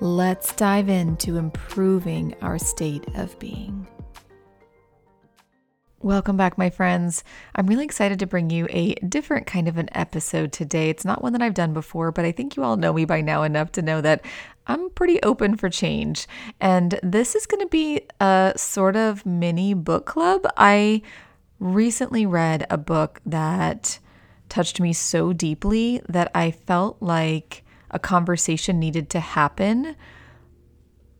Let's 0.00 0.52
dive 0.52 0.90
into 0.90 1.38
improving 1.38 2.34
our 2.42 2.58
state 2.58 3.06
of 3.14 3.38
being. 3.38 3.86
Welcome 6.02 6.36
back, 6.36 6.58
my 6.58 6.68
friends. 6.68 7.24
I'm 7.54 7.66
really 7.66 7.86
excited 7.86 8.18
to 8.18 8.26
bring 8.26 8.50
you 8.50 8.66
a 8.68 8.92
different 8.96 9.46
kind 9.46 9.68
of 9.68 9.78
an 9.78 9.88
episode 9.92 10.52
today. 10.52 10.90
It's 10.90 11.06
not 11.06 11.22
one 11.22 11.32
that 11.32 11.40
I've 11.40 11.54
done 11.54 11.72
before, 11.72 12.12
but 12.12 12.26
I 12.26 12.32
think 12.32 12.56
you 12.56 12.62
all 12.62 12.76
know 12.76 12.92
me 12.92 13.06
by 13.06 13.22
now 13.22 13.42
enough 13.42 13.72
to 13.72 13.80
know 13.80 14.02
that 14.02 14.22
I'm 14.66 14.90
pretty 14.90 15.18
open 15.22 15.56
for 15.56 15.70
change. 15.70 16.26
And 16.60 17.00
this 17.02 17.34
is 17.34 17.46
going 17.46 17.62
to 17.62 17.66
be 17.66 18.02
a 18.20 18.52
sort 18.54 18.96
of 18.96 19.24
mini 19.24 19.72
book 19.72 20.04
club. 20.04 20.46
I 20.58 21.00
recently 21.58 22.26
read 22.26 22.66
a 22.68 22.76
book 22.76 23.22
that 23.24 23.98
touched 24.50 24.78
me 24.78 24.92
so 24.92 25.32
deeply 25.32 26.02
that 26.06 26.30
I 26.34 26.50
felt 26.50 27.00
like 27.00 27.64
a 27.96 27.98
conversation 27.98 28.78
needed 28.78 29.08
to 29.08 29.20
happen 29.20 29.96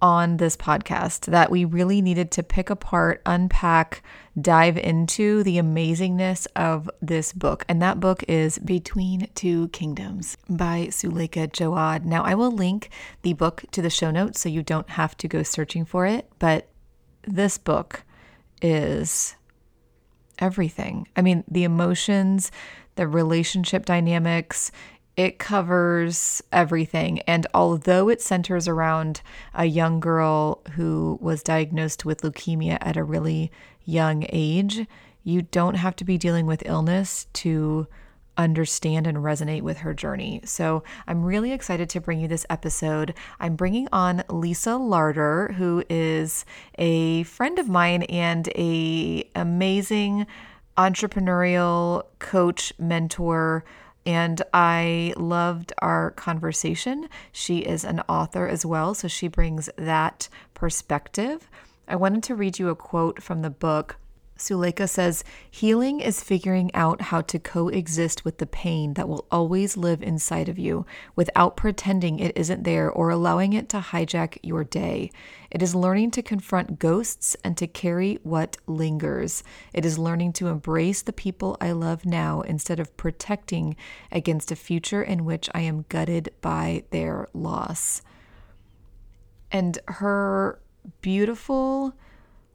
on 0.03 0.37
this 0.37 0.59
podcast 0.59 1.25
that 1.25 1.51
we 1.51 1.65
really 1.65 2.03
needed 2.03 2.31
to 2.31 2.43
pick 2.43 2.69
apart, 2.69 3.23
unpack, 3.25 4.03
dive 4.39 4.77
into 4.77 5.43
the 5.43 5.57
amazingness 5.57 6.47
of 6.55 6.91
this 7.01 7.33
book. 7.33 7.65
And 7.67 7.81
that 7.81 7.99
book 7.99 8.23
is 8.29 8.59
Between 8.59 9.31
Two 9.35 9.69
Kingdoms 9.69 10.37
by 10.51 10.89
Suleika 10.91 11.49
Jaouad. 11.49 12.05
Now, 12.05 12.23
I 12.23 12.35
will 12.35 12.53
link 12.53 12.91
the 13.23 13.33
book 13.33 13.65
to 13.71 13.81
the 13.81 13.89
show 13.89 14.11
notes 14.11 14.39
so 14.39 14.51
you 14.51 14.63
don't 14.63 14.91
have 14.91 15.17
to 15.17 15.29
go 15.29 15.43
searching 15.43 15.87
for 15.87 16.05
it, 16.05 16.31
but 16.39 16.69
this 17.27 17.57
book 17.57 18.05
is 18.61 19.35
everything. 20.39 21.09
I 21.17 21.23
mean, 21.23 21.43
the 21.49 21.65
emotions, 21.65 22.53
the 22.97 23.09
relationship 23.09 23.87
dynamics, 23.87 24.71
it 25.17 25.39
covers 25.39 26.43
everything. 26.53 27.21
And 27.21 27.47
although 27.55 28.09
it 28.09 28.21
centers 28.21 28.69
around 28.69 29.23
a 29.55 29.65
young 29.65 29.99
girl 29.99 30.63
who 30.73 31.19
was 31.21 31.43
diagnosed 31.43 32.05
with 32.05 32.21
leukemia 32.21 32.79
at 32.81 32.97
a 32.97 33.05
really 33.05 33.51
young 33.85 34.27
age, 34.29 34.87
you 35.25 35.43
don't 35.43 35.75
have 35.75 35.97
to 35.97 36.05
be 36.05 36.19
dealing 36.19 36.47
with 36.47 36.67
illness 36.67 37.27
to 37.33 37.87
understand 38.39 39.07
and 39.07 39.19
resonate 39.19 39.63
with 39.63 39.79
her 39.79 39.95
journey. 39.95 40.43
So 40.45 40.85
I'm 41.07 41.25
really 41.25 41.53
excited 41.53 41.89
to 41.91 42.01
bring 42.01 42.21
you 42.21 42.29
this 42.29 42.45
episode. 42.51 43.15
I'm 43.41 43.57
bringing 43.57 43.89
on 43.93 44.23
Lisa 44.29 44.71
Larter, 44.71 45.55
who 45.55 45.83
is 45.89 46.45
a 46.77 47.23
friend 47.23 47.59
of 47.59 47.71
mine 47.71 48.03
and 48.05 48.49
a 48.49 49.29
amazing 49.35 50.27
entrepreneurial 50.77 52.05
coach, 52.19 52.75
mentor, 52.79 53.65
and 54.07 54.41
I 54.55 55.13
loved 55.17 55.73
our 55.79 56.13
conversation. 56.13 57.09
She 57.33 57.59
is 57.59 57.85
an 57.85 58.01
author 58.09 58.47
as 58.47 58.65
well, 58.65 58.95
so 58.95 59.09
she 59.09 59.27
brings 59.27 59.69
that 59.77 60.29
perspective. 60.55 61.51
I 61.89 61.97
wanted 61.97 62.23
to 62.25 62.35
read 62.35 62.59
you 62.59 62.69
a 62.69 62.77
quote 62.77 63.23
from 63.23 63.43
the 63.43 63.51
book 63.51 63.97
Suleika 64.39 64.87
says, 64.87 65.25
Healing 65.51 66.01
is 66.01 66.23
figuring 66.23 66.71
out 66.75 67.01
how 67.01 67.23
to 67.23 67.39
coexist 67.39 68.25
with 68.25 68.39
the 68.39 68.47
pain 68.47 68.95
that 68.95 69.09
will 69.09 69.27
always 69.31 69.77
live 69.77 70.03
inside 70.03 70.49
of 70.49 70.59
you 70.59 70.85
without 71.15 71.57
pretending 71.57 72.19
it 72.19 72.37
isn't 72.37 72.65
there 72.65 72.91
or 72.91 73.09
allowing 73.09 73.55
it 73.55 73.69
to 73.71 73.79
hijack 73.79 74.39
your 74.43 74.63
day. 74.63 75.11
It 75.51 75.63
is 75.63 75.75
learning 75.75 76.11
to 76.13 76.23
confront 76.23 76.79
ghosts 76.79 77.35
and 77.43 77.57
to 77.57 77.67
carry 77.67 78.19
what 78.23 78.59
lingers. 78.67 79.43
It 79.73 79.87
is 79.87 79.99
learning 79.99 80.35
to 80.35 80.49
embrace 80.49 81.03
the 81.03 81.13
people 81.13 81.57
I 81.61 81.73
love 81.73 82.05
now 82.05 82.43
instead 82.43 82.79
of 82.79 82.97
protecting 82.97 83.75
against 84.13 84.53
a 84.53 84.57
future 84.57 85.03
in 85.03 85.25
which 85.25 85.49
I 85.55 85.63
am 85.63 85.87
gutted 85.89 86.35
by 86.43 86.85
their 86.91 87.29
loss. 87.33 88.03
And 89.51 89.79
her 89.87 90.61
beautiful, 91.01 91.95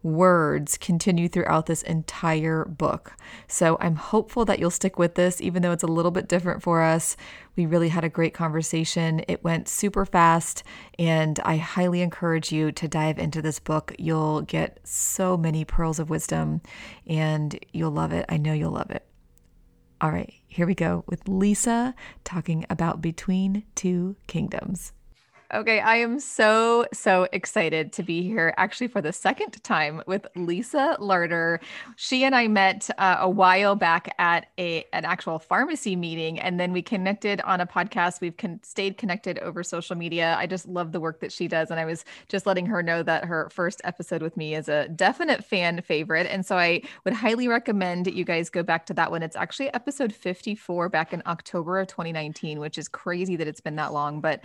words 0.03 0.77
continue 0.77 1.27
throughout 1.27 1.65
this 1.65 1.83
entire 1.83 2.65
book. 2.65 3.13
So 3.47 3.77
I'm 3.79 3.95
hopeful 3.95 4.45
that 4.45 4.59
you'll 4.59 4.71
stick 4.71 4.97
with 4.97 5.15
this, 5.15 5.41
even 5.41 5.61
though 5.61 5.71
it's 5.71 5.83
a 5.83 5.87
little 5.87 6.11
bit 6.11 6.27
different 6.27 6.63
for 6.63 6.81
us. 6.81 7.15
We 7.55 7.65
really 7.65 7.89
had 7.89 8.03
a 8.03 8.09
great 8.09 8.33
conversation. 8.33 9.23
It 9.27 9.43
went 9.43 9.67
super 9.67 10.05
fast, 10.05 10.63
and 10.97 11.39
I 11.43 11.57
highly 11.57 12.01
encourage 12.01 12.51
you 12.51 12.71
to 12.71 12.87
dive 12.87 13.19
into 13.19 13.41
this 13.41 13.59
book. 13.59 13.93
You'll 13.99 14.41
get 14.41 14.79
so 14.83 15.37
many 15.37 15.65
pearls 15.65 15.99
of 15.99 16.09
wisdom, 16.09 16.61
and 17.05 17.57
you'll 17.71 17.91
love 17.91 18.11
it. 18.11 18.25
I 18.29 18.37
know 18.37 18.53
you'll 18.53 18.71
love 18.71 18.91
it. 18.91 19.05
All 19.99 20.11
right, 20.11 20.33
here 20.47 20.65
we 20.65 20.73
go 20.73 21.03
with 21.05 21.27
Lisa 21.27 21.93
talking 22.23 22.65
about 22.69 23.01
Between 23.01 23.65
Two 23.75 24.15
Kingdoms. 24.25 24.93
Okay, 25.53 25.81
I 25.81 25.97
am 25.97 26.17
so, 26.21 26.85
so 26.93 27.27
excited 27.33 27.91
to 27.93 28.03
be 28.03 28.23
here 28.23 28.53
actually 28.55 28.87
for 28.87 29.01
the 29.01 29.11
second 29.11 29.61
time 29.63 30.01
with 30.07 30.25
Lisa 30.33 30.95
Larter. 30.97 31.59
She 31.97 32.23
and 32.23 32.33
I 32.33 32.47
met 32.47 32.89
uh, 32.97 33.17
a 33.19 33.29
while 33.29 33.75
back 33.75 34.15
at 34.17 34.47
a 34.57 34.85
an 34.93 35.03
actual 35.03 35.39
pharmacy 35.39 35.97
meeting, 35.97 36.39
and 36.39 36.57
then 36.57 36.71
we 36.71 36.81
connected 36.81 37.41
on 37.41 37.59
a 37.59 37.67
podcast. 37.67 38.21
We've 38.21 38.37
con- 38.37 38.61
stayed 38.63 38.97
connected 38.97 39.39
over 39.39 39.61
social 39.61 39.97
media. 39.97 40.37
I 40.39 40.47
just 40.47 40.69
love 40.69 40.93
the 40.93 41.01
work 41.01 41.19
that 41.19 41.33
she 41.33 41.49
does. 41.49 41.69
And 41.69 41.81
I 41.81 41.85
was 41.85 42.05
just 42.29 42.45
letting 42.45 42.65
her 42.67 42.81
know 42.81 43.03
that 43.03 43.25
her 43.25 43.49
first 43.51 43.81
episode 43.83 44.21
with 44.21 44.37
me 44.37 44.55
is 44.55 44.69
a 44.69 44.87
definite 44.87 45.43
fan 45.43 45.81
favorite. 45.81 46.27
And 46.27 46.45
so 46.45 46.57
I 46.57 46.81
would 47.03 47.13
highly 47.13 47.49
recommend 47.49 48.07
you 48.07 48.23
guys 48.23 48.49
go 48.49 48.63
back 48.63 48.85
to 48.85 48.93
that 48.93 49.11
one. 49.11 49.21
It's 49.21 49.35
actually 49.35 49.73
episode 49.73 50.13
54 50.13 50.87
back 50.87 51.11
in 51.11 51.21
October 51.25 51.77
of 51.79 51.87
2019, 51.87 52.61
which 52.61 52.77
is 52.77 52.87
crazy 52.87 53.35
that 53.35 53.49
it's 53.49 53.59
been 53.59 53.75
that 53.75 53.91
long. 53.91 54.21
But 54.21 54.41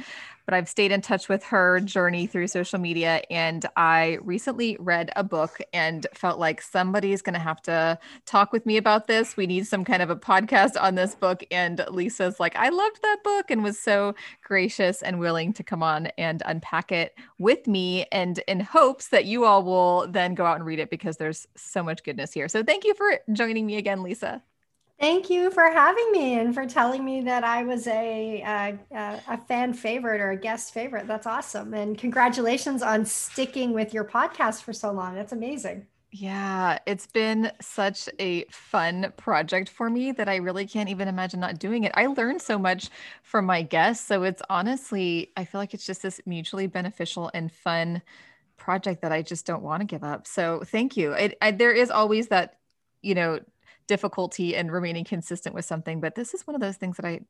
but 0.46 0.54
I've 0.54 0.68
stayed 0.68 0.92
touch 1.02 1.28
with 1.28 1.42
her 1.44 1.80
journey 1.80 2.26
through 2.26 2.46
social 2.48 2.78
media. 2.78 3.22
And 3.30 3.64
I 3.76 4.18
recently 4.22 4.76
read 4.80 5.10
a 5.16 5.24
book 5.24 5.58
and 5.72 6.06
felt 6.14 6.38
like 6.38 6.60
somebody's 6.60 7.22
going 7.22 7.34
to 7.34 7.40
have 7.40 7.62
to 7.62 7.98
talk 8.24 8.52
with 8.52 8.66
me 8.66 8.76
about 8.76 9.06
this. 9.06 9.36
We 9.36 9.46
need 9.46 9.66
some 9.66 9.84
kind 9.84 10.02
of 10.02 10.10
a 10.10 10.16
podcast 10.16 10.80
on 10.80 10.94
this 10.94 11.14
book. 11.14 11.44
And 11.50 11.84
Lisa's 11.90 12.40
like, 12.40 12.56
I 12.56 12.68
loved 12.68 13.02
that 13.02 13.18
book 13.24 13.50
and 13.50 13.62
was 13.62 13.78
so 13.78 14.14
gracious 14.42 15.02
and 15.02 15.18
willing 15.20 15.52
to 15.54 15.62
come 15.62 15.82
on 15.82 16.06
and 16.18 16.42
unpack 16.46 16.92
it 16.92 17.14
with 17.38 17.66
me. 17.66 18.06
And 18.12 18.38
in 18.48 18.60
hopes 18.60 19.08
that 19.08 19.24
you 19.24 19.44
all 19.44 19.62
will 19.62 20.06
then 20.08 20.34
go 20.34 20.44
out 20.44 20.56
and 20.56 20.66
read 20.66 20.78
it 20.78 20.90
because 20.90 21.16
there's 21.16 21.46
so 21.56 21.82
much 21.82 22.02
goodness 22.04 22.32
here. 22.32 22.48
So 22.48 22.62
thank 22.62 22.84
you 22.84 22.94
for 22.94 23.18
joining 23.32 23.66
me 23.66 23.76
again, 23.76 24.02
Lisa. 24.02 24.42
Thank 24.98 25.28
you 25.28 25.50
for 25.50 25.64
having 25.70 26.10
me 26.10 26.38
and 26.38 26.54
for 26.54 26.66
telling 26.66 27.04
me 27.04 27.20
that 27.22 27.44
I 27.44 27.64
was 27.64 27.86
a, 27.86 28.40
a, 28.40 28.78
a 29.28 29.38
fan 29.46 29.74
favorite 29.74 30.22
or 30.22 30.30
a 30.30 30.36
guest 30.36 30.72
favorite. 30.72 31.06
That's 31.06 31.26
awesome. 31.26 31.74
And 31.74 31.98
congratulations 31.98 32.82
on 32.82 33.04
sticking 33.04 33.72
with 33.72 33.92
your 33.92 34.04
podcast 34.04 34.62
for 34.62 34.72
so 34.72 34.90
long. 34.92 35.14
That's 35.14 35.32
amazing. 35.32 35.86
Yeah, 36.12 36.78
it's 36.86 37.06
been 37.06 37.52
such 37.60 38.08
a 38.18 38.44
fun 38.44 39.12
project 39.18 39.68
for 39.68 39.90
me 39.90 40.12
that 40.12 40.30
I 40.30 40.36
really 40.36 40.66
can't 40.66 40.88
even 40.88 41.08
imagine 41.08 41.40
not 41.40 41.58
doing 41.58 41.84
it. 41.84 41.92
I 41.94 42.06
learned 42.06 42.40
so 42.40 42.58
much 42.58 42.88
from 43.22 43.44
my 43.44 43.60
guests. 43.60 44.06
So 44.06 44.22
it's 44.22 44.40
honestly, 44.48 45.32
I 45.36 45.44
feel 45.44 45.60
like 45.60 45.74
it's 45.74 45.84
just 45.84 46.02
this 46.02 46.20
mutually 46.24 46.68
beneficial 46.68 47.30
and 47.34 47.52
fun 47.52 48.00
project 48.56 49.02
that 49.02 49.12
I 49.12 49.20
just 49.20 49.44
don't 49.44 49.62
want 49.62 49.82
to 49.82 49.84
give 49.84 50.02
up. 50.04 50.26
So 50.26 50.62
thank 50.64 50.96
you. 50.96 51.12
It, 51.12 51.36
I, 51.42 51.50
there 51.50 51.72
is 51.72 51.90
always 51.90 52.28
that, 52.28 52.60
you 53.02 53.14
know, 53.14 53.40
difficulty 53.86 54.54
in 54.54 54.70
remaining 54.70 55.04
consistent 55.04 55.54
with 55.54 55.64
something 55.64 56.00
but 56.00 56.14
this 56.14 56.34
is 56.34 56.46
one 56.46 56.54
of 56.54 56.60
those 56.60 56.76
things 56.76 56.96
that 56.96 57.06
i 57.06 57.20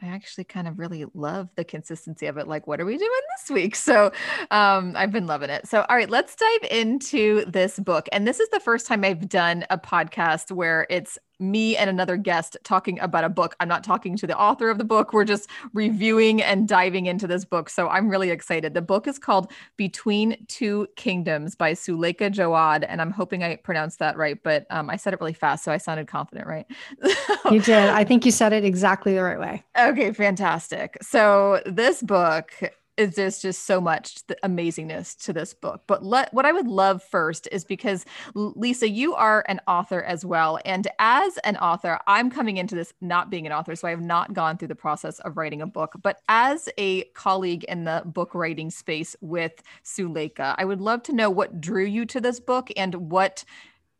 i 0.00 0.06
actually 0.06 0.44
kind 0.44 0.68
of 0.68 0.78
really 0.78 1.04
love 1.14 1.48
the 1.56 1.64
consistency 1.64 2.26
of 2.26 2.36
it 2.36 2.48
like 2.48 2.66
what 2.66 2.80
are 2.80 2.84
we 2.84 2.96
doing 2.96 3.10
this 3.38 3.50
week? 3.50 3.76
So 3.84 4.12
um 4.50 4.94
i've 4.96 5.12
been 5.12 5.26
loving 5.26 5.50
it. 5.50 5.66
So 5.66 5.84
all 5.88 5.96
right 5.96 6.08
let's 6.08 6.34
dive 6.36 6.70
into 6.70 7.44
this 7.46 7.78
book 7.78 8.08
and 8.12 8.26
this 8.26 8.40
is 8.40 8.48
the 8.50 8.60
first 8.60 8.86
time 8.86 9.04
i've 9.04 9.28
done 9.28 9.64
a 9.70 9.78
podcast 9.78 10.50
where 10.50 10.86
it's 10.88 11.18
me 11.50 11.76
and 11.76 11.88
another 11.90 12.16
guest 12.16 12.56
talking 12.64 12.98
about 13.00 13.24
a 13.24 13.28
book. 13.28 13.54
I'm 13.60 13.68
not 13.68 13.84
talking 13.84 14.16
to 14.16 14.26
the 14.26 14.38
author 14.38 14.70
of 14.70 14.78
the 14.78 14.84
book. 14.84 15.12
We're 15.12 15.24
just 15.24 15.48
reviewing 15.72 16.42
and 16.42 16.68
diving 16.68 17.06
into 17.06 17.26
this 17.26 17.44
book. 17.44 17.68
So 17.68 17.88
I'm 17.88 18.08
really 18.08 18.30
excited. 18.30 18.74
The 18.74 18.82
book 18.82 19.06
is 19.06 19.18
called 19.18 19.50
Between 19.76 20.44
Two 20.48 20.86
Kingdoms 20.96 21.54
by 21.54 21.72
Suleika 21.72 22.30
Jaouad. 22.30 22.84
And 22.88 23.00
I'm 23.00 23.10
hoping 23.10 23.42
I 23.42 23.56
pronounced 23.56 23.98
that 23.98 24.16
right, 24.16 24.42
but 24.42 24.66
um, 24.70 24.90
I 24.90 24.96
said 24.96 25.14
it 25.14 25.20
really 25.20 25.32
fast. 25.32 25.64
So 25.64 25.72
I 25.72 25.78
sounded 25.78 26.06
confident, 26.06 26.46
right? 26.46 26.66
you 27.50 27.60
did. 27.60 27.90
I 27.90 28.04
think 28.04 28.24
you 28.24 28.30
said 28.30 28.52
it 28.52 28.64
exactly 28.64 29.14
the 29.14 29.22
right 29.22 29.38
way. 29.38 29.64
Okay, 29.78 30.12
fantastic. 30.12 30.96
So 31.02 31.62
this 31.66 32.02
book 32.02 32.52
is 32.96 33.14
there's 33.14 33.40
just 33.40 33.64
so 33.64 33.80
much 33.80 34.26
amazingness 34.44 35.16
to 35.24 35.32
this 35.32 35.54
book. 35.54 35.82
But 35.86 36.04
let, 36.04 36.32
what 36.32 36.46
I 36.46 36.52
would 36.52 36.68
love 36.68 37.02
first 37.02 37.48
is 37.50 37.64
because 37.64 38.04
Lisa, 38.34 38.88
you 38.88 39.14
are 39.14 39.44
an 39.48 39.60
author 39.66 40.02
as 40.02 40.24
well, 40.24 40.58
and 40.64 40.86
as 40.98 41.36
an 41.38 41.56
author, 41.56 41.98
I'm 42.06 42.30
coming 42.30 42.56
into 42.56 42.74
this 42.74 42.92
not 43.00 43.30
being 43.30 43.46
an 43.46 43.52
author, 43.52 43.74
so 43.74 43.88
I 43.88 43.90
have 43.90 44.00
not 44.00 44.32
gone 44.32 44.56
through 44.56 44.68
the 44.68 44.74
process 44.74 45.18
of 45.20 45.36
writing 45.36 45.62
a 45.62 45.66
book. 45.66 45.94
But 46.02 46.20
as 46.28 46.68
a 46.78 47.04
colleague 47.14 47.64
in 47.64 47.84
the 47.84 48.02
book 48.04 48.34
writing 48.34 48.70
space 48.70 49.16
with 49.20 49.62
Suleika, 49.82 50.54
I 50.58 50.64
would 50.64 50.80
love 50.80 51.02
to 51.04 51.12
know 51.12 51.30
what 51.30 51.60
drew 51.60 51.84
you 51.84 52.04
to 52.06 52.20
this 52.20 52.40
book 52.40 52.70
and 52.76 52.94
what 53.10 53.44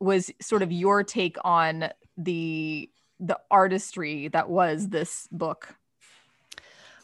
was 0.01 0.31
sort 0.41 0.63
of 0.63 0.71
your 0.71 1.03
take 1.03 1.37
on 1.45 1.89
the 2.17 2.91
the 3.21 3.39
artistry 3.51 4.29
that 4.29 4.51
was 4.51 4.89
this 4.89 5.29
book. 5.31 5.77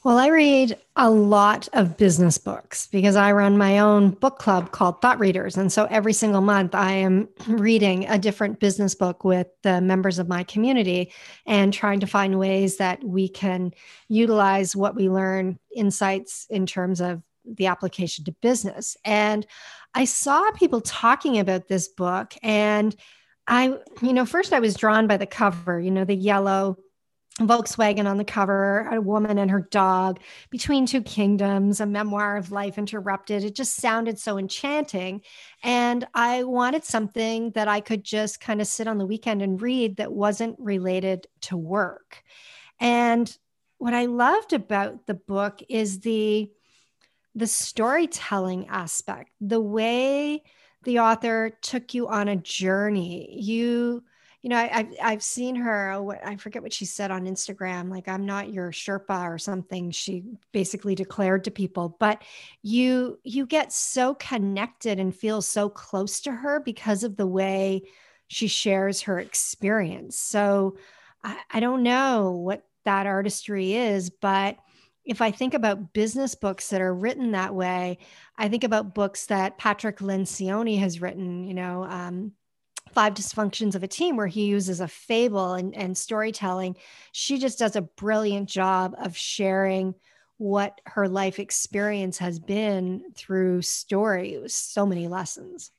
Well, 0.02 0.16
I 0.16 0.28
read 0.28 0.78
a 0.96 1.10
lot 1.10 1.68
of 1.74 1.98
business 1.98 2.38
books 2.38 2.86
because 2.86 3.16
I 3.16 3.32
run 3.32 3.58
my 3.58 3.80
own 3.80 4.12
book 4.12 4.38
club 4.38 4.72
called 4.72 5.02
Thought 5.02 5.20
Readers. 5.20 5.58
And 5.58 5.70
so 5.70 5.84
every 5.90 6.14
single 6.14 6.40
month 6.40 6.74
I 6.74 6.92
am 6.92 7.28
reading 7.46 8.06
a 8.08 8.18
different 8.18 8.60
business 8.60 8.94
book 8.94 9.24
with 9.24 9.48
the 9.62 9.82
members 9.82 10.18
of 10.18 10.26
my 10.26 10.42
community 10.42 11.12
and 11.44 11.70
trying 11.70 12.00
to 12.00 12.06
find 12.06 12.38
ways 12.38 12.78
that 12.78 13.04
we 13.04 13.28
can 13.28 13.74
utilize 14.08 14.74
what 14.74 14.94
we 14.94 15.10
learn, 15.10 15.58
insights 15.76 16.46
in 16.48 16.64
terms 16.64 17.02
of 17.02 17.22
the 17.44 17.66
application 17.66 18.24
to 18.24 18.32
business. 18.40 18.96
And 19.04 19.46
I 19.92 20.06
saw 20.06 20.50
people 20.52 20.80
talking 20.80 21.38
about 21.38 21.68
this 21.68 21.88
book 21.88 22.32
and 22.42 22.96
I, 23.46 23.76
you 24.00 24.14
know, 24.14 24.24
first 24.24 24.54
I 24.54 24.60
was 24.60 24.76
drawn 24.76 25.06
by 25.08 25.18
the 25.18 25.26
cover, 25.26 25.78
you 25.78 25.90
know, 25.90 26.04
the 26.04 26.14
yellow 26.14 26.78
Volkswagen 27.38 28.08
on 28.08 28.18
the 28.18 28.24
cover, 28.24 28.88
a 28.90 29.00
woman 29.00 29.38
and 29.38 29.50
her 29.50 29.62
dog, 29.70 30.20
Between 30.50 30.84
Two 30.84 31.00
Kingdoms, 31.00 31.80
a 31.80 31.86
memoir 31.86 32.36
of 32.36 32.52
life 32.52 32.76
interrupted. 32.76 33.44
It 33.44 33.54
just 33.54 33.76
sounded 33.76 34.18
so 34.18 34.36
enchanting. 34.36 35.22
And 35.62 36.06
I 36.12 36.44
wanted 36.44 36.84
something 36.84 37.52
that 37.52 37.68
I 37.68 37.80
could 37.80 38.04
just 38.04 38.40
kind 38.40 38.60
of 38.60 38.66
sit 38.66 38.88
on 38.88 38.98
the 38.98 39.06
weekend 39.06 39.42
and 39.42 39.60
read 39.60 39.96
that 39.96 40.12
wasn't 40.12 40.56
related 40.58 41.28
to 41.42 41.56
work. 41.56 42.22
And 42.78 43.34
what 43.78 43.94
I 43.94 44.06
loved 44.06 44.52
about 44.52 45.06
the 45.06 45.14
book 45.14 45.62
is 45.68 46.00
the 46.00 46.50
the 47.36 47.46
storytelling 47.46 48.66
aspect, 48.68 49.30
the 49.40 49.60
way 49.60 50.42
the 50.82 50.98
author 50.98 51.56
took 51.62 51.94
you 51.94 52.08
on 52.08 52.26
a 52.26 52.34
journey. 52.34 53.40
You 53.40 54.02
you 54.42 54.48
know, 54.48 54.56
I, 54.56 54.68
have 54.68 54.94
I've 55.02 55.22
seen 55.22 55.54
her. 55.56 55.92
I 56.24 56.36
forget 56.36 56.62
what 56.62 56.72
she 56.72 56.86
said 56.86 57.10
on 57.10 57.26
Instagram. 57.26 57.90
Like, 57.90 58.08
I'm 58.08 58.24
not 58.24 58.52
your 58.52 58.72
Sherpa 58.72 59.28
or 59.28 59.36
something. 59.36 59.90
She 59.90 60.24
basically 60.52 60.94
declared 60.94 61.44
to 61.44 61.50
people. 61.50 61.96
But 62.00 62.22
you 62.62 63.18
you 63.22 63.44
get 63.44 63.72
so 63.72 64.14
connected 64.14 64.98
and 64.98 65.14
feel 65.14 65.42
so 65.42 65.68
close 65.68 66.20
to 66.22 66.32
her 66.32 66.60
because 66.60 67.04
of 67.04 67.16
the 67.16 67.26
way 67.26 67.82
she 68.28 68.46
shares 68.46 69.02
her 69.02 69.18
experience. 69.18 70.16
So 70.16 70.78
I, 71.22 71.36
I 71.50 71.60
don't 71.60 71.82
know 71.82 72.30
what 72.30 72.64
that 72.86 73.06
artistry 73.06 73.74
is, 73.74 74.08
but 74.08 74.56
if 75.04 75.20
I 75.20 75.32
think 75.32 75.52
about 75.52 75.92
business 75.92 76.34
books 76.34 76.70
that 76.70 76.80
are 76.80 76.94
written 76.94 77.32
that 77.32 77.54
way, 77.54 77.98
I 78.38 78.48
think 78.48 78.64
about 78.64 78.94
books 78.94 79.26
that 79.26 79.58
Patrick 79.58 79.98
Lencioni 79.98 80.78
has 80.78 81.02
written. 81.02 81.44
You 81.44 81.52
know. 81.52 81.84
Um, 81.84 82.32
five 82.92 83.14
dysfunctions 83.14 83.74
of 83.74 83.82
a 83.82 83.88
team 83.88 84.16
where 84.16 84.26
he 84.26 84.46
uses 84.46 84.80
a 84.80 84.88
fable 84.88 85.54
and, 85.54 85.74
and 85.74 85.96
storytelling 85.96 86.76
she 87.12 87.38
just 87.38 87.58
does 87.58 87.76
a 87.76 87.82
brilliant 87.82 88.48
job 88.48 88.94
of 88.98 89.16
sharing 89.16 89.94
what 90.40 90.80
her 90.86 91.06
life 91.06 91.38
experience 91.38 92.16
has 92.16 92.38
been 92.38 93.04
through 93.14 93.60
story. 93.60 94.32
It 94.32 94.40
was 94.40 94.54
so 94.54 94.86
many 94.86 95.06
lessons 95.06 95.70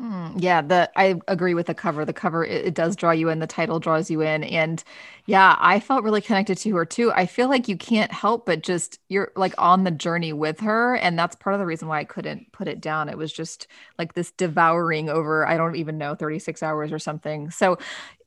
Mm, 0.00 0.42
yeah, 0.42 0.60
the 0.60 0.90
I 0.96 1.20
agree 1.28 1.54
with 1.54 1.66
the 1.66 1.74
cover. 1.74 2.04
The 2.04 2.12
cover 2.12 2.44
it, 2.44 2.66
it, 2.66 2.74
does 2.74 2.96
draw 2.96 3.12
you 3.12 3.28
in. 3.28 3.38
The 3.38 3.46
title 3.46 3.78
draws 3.78 4.10
you 4.10 4.22
in, 4.22 4.42
and 4.42 4.82
yeah, 5.26 5.54
I 5.60 5.78
felt 5.78 6.02
really 6.02 6.20
connected 6.20 6.58
to 6.58 6.74
her 6.74 6.84
too. 6.84 7.12
I 7.12 7.26
feel 7.26 7.48
like 7.48 7.68
you 7.68 7.76
can't 7.76 8.10
help 8.10 8.44
but 8.44 8.64
just 8.64 8.98
you're 9.08 9.30
like 9.36 9.54
on 9.56 9.84
the 9.84 9.92
journey 9.92 10.32
with 10.32 10.58
her, 10.60 10.96
and 10.96 11.16
that's 11.16 11.36
part 11.36 11.54
of 11.54 11.60
the 11.60 11.66
reason 11.66 11.86
why 11.86 12.00
I 12.00 12.04
couldn't 12.04 12.50
put 12.50 12.66
it 12.66 12.80
down. 12.80 13.08
It 13.08 13.16
was 13.16 13.32
just 13.32 13.68
like 13.96 14.14
this 14.14 14.32
devouring 14.32 15.08
over 15.10 15.46
I 15.46 15.56
don't 15.56 15.76
even 15.76 15.96
know 15.96 16.16
36 16.16 16.60
hours 16.60 16.90
or 16.90 16.98
something. 16.98 17.52
So 17.52 17.78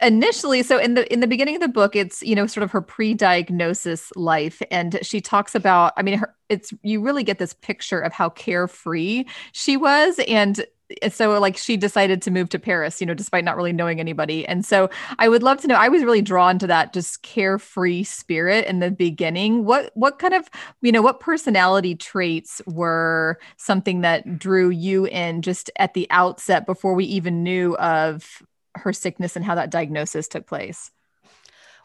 initially, 0.01 0.63
so 0.63 0.77
in 0.77 0.93
the 0.93 1.11
in 1.11 1.19
the 1.19 1.27
beginning 1.27 1.55
of 1.55 1.61
the 1.61 1.67
book, 1.67 1.97
it's 1.97 2.23
you 2.23 2.33
know 2.33 2.47
sort 2.47 2.63
of 2.63 2.71
her 2.71 2.81
pre-diagnosis 2.81 4.11
life, 4.15 4.61
and 4.71 4.99
she 5.01 5.19
talks 5.19 5.53
about. 5.53 5.91
I 5.97 6.01
mean, 6.03 6.19
her 6.19 6.33
it's 6.49 6.73
you 6.81 7.01
really 7.01 7.23
get 7.23 7.39
this 7.39 7.53
picture 7.53 7.99
of 7.99 8.13
how 8.13 8.29
carefree 8.29 9.25
she 9.51 9.75
was 9.75 10.17
and 10.29 10.65
Eh, 11.01 11.09
so 11.09 11.39
like 11.39 11.57
she 11.57 11.77
decided 11.77 12.21
to 12.23 12.31
move 12.31 12.49
to 12.49 12.59
Paris, 12.59 13.01
you 13.01 13.07
know, 13.07 13.13
despite 13.13 13.43
not 13.43 13.57
really 13.57 13.73
knowing 13.73 13.99
anybody. 13.99 14.47
And 14.47 14.65
so 14.65 14.89
I 15.19 15.29
would 15.29 15.43
love 15.43 15.59
to 15.61 15.67
know. 15.67 15.75
I 15.75 15.89
was 15.89 16.03
really 16.03 16.21
drawn 16.21 16.59
to 16.59 16.67
that 16.67 16.93
just 16.93 17.21
carefree 17.23 18.03
spirit 18.03 18.65
in 18.65 18.79
the 18.79 18.91
beginning. 18.91 19.65
What 19.65 19.91
what 19.95 20.19
kind 20.19 20.33
of 20.33 20.49
you 20.81 20.91
know 20.91 21.01
what 21.01 21.19
personality 21.19 21.95
traits 21.95 22.61
were 22.65 23.39
something 23.57 24.01
that 24.01 24.39
drew 24.39 24.69
you 24.69 25.05
in 25.05 25.41
just 25.41 25.69
at 25.77 25.93
the 25.93 26.07
outset 26.09 26.65
before 26.65 26.93
we 26.93 27.05
even 27.05 27.43
knew 27.43 27.75
of 27.77 28.41
her 28.75 28.93
sickness 28.93 29.35
and 29.35 29.43
how 29.43 29.55
that 29.55 29.71
diagnosis 29.71 30.27
took 30.27 30.45
place? 30.45 30.91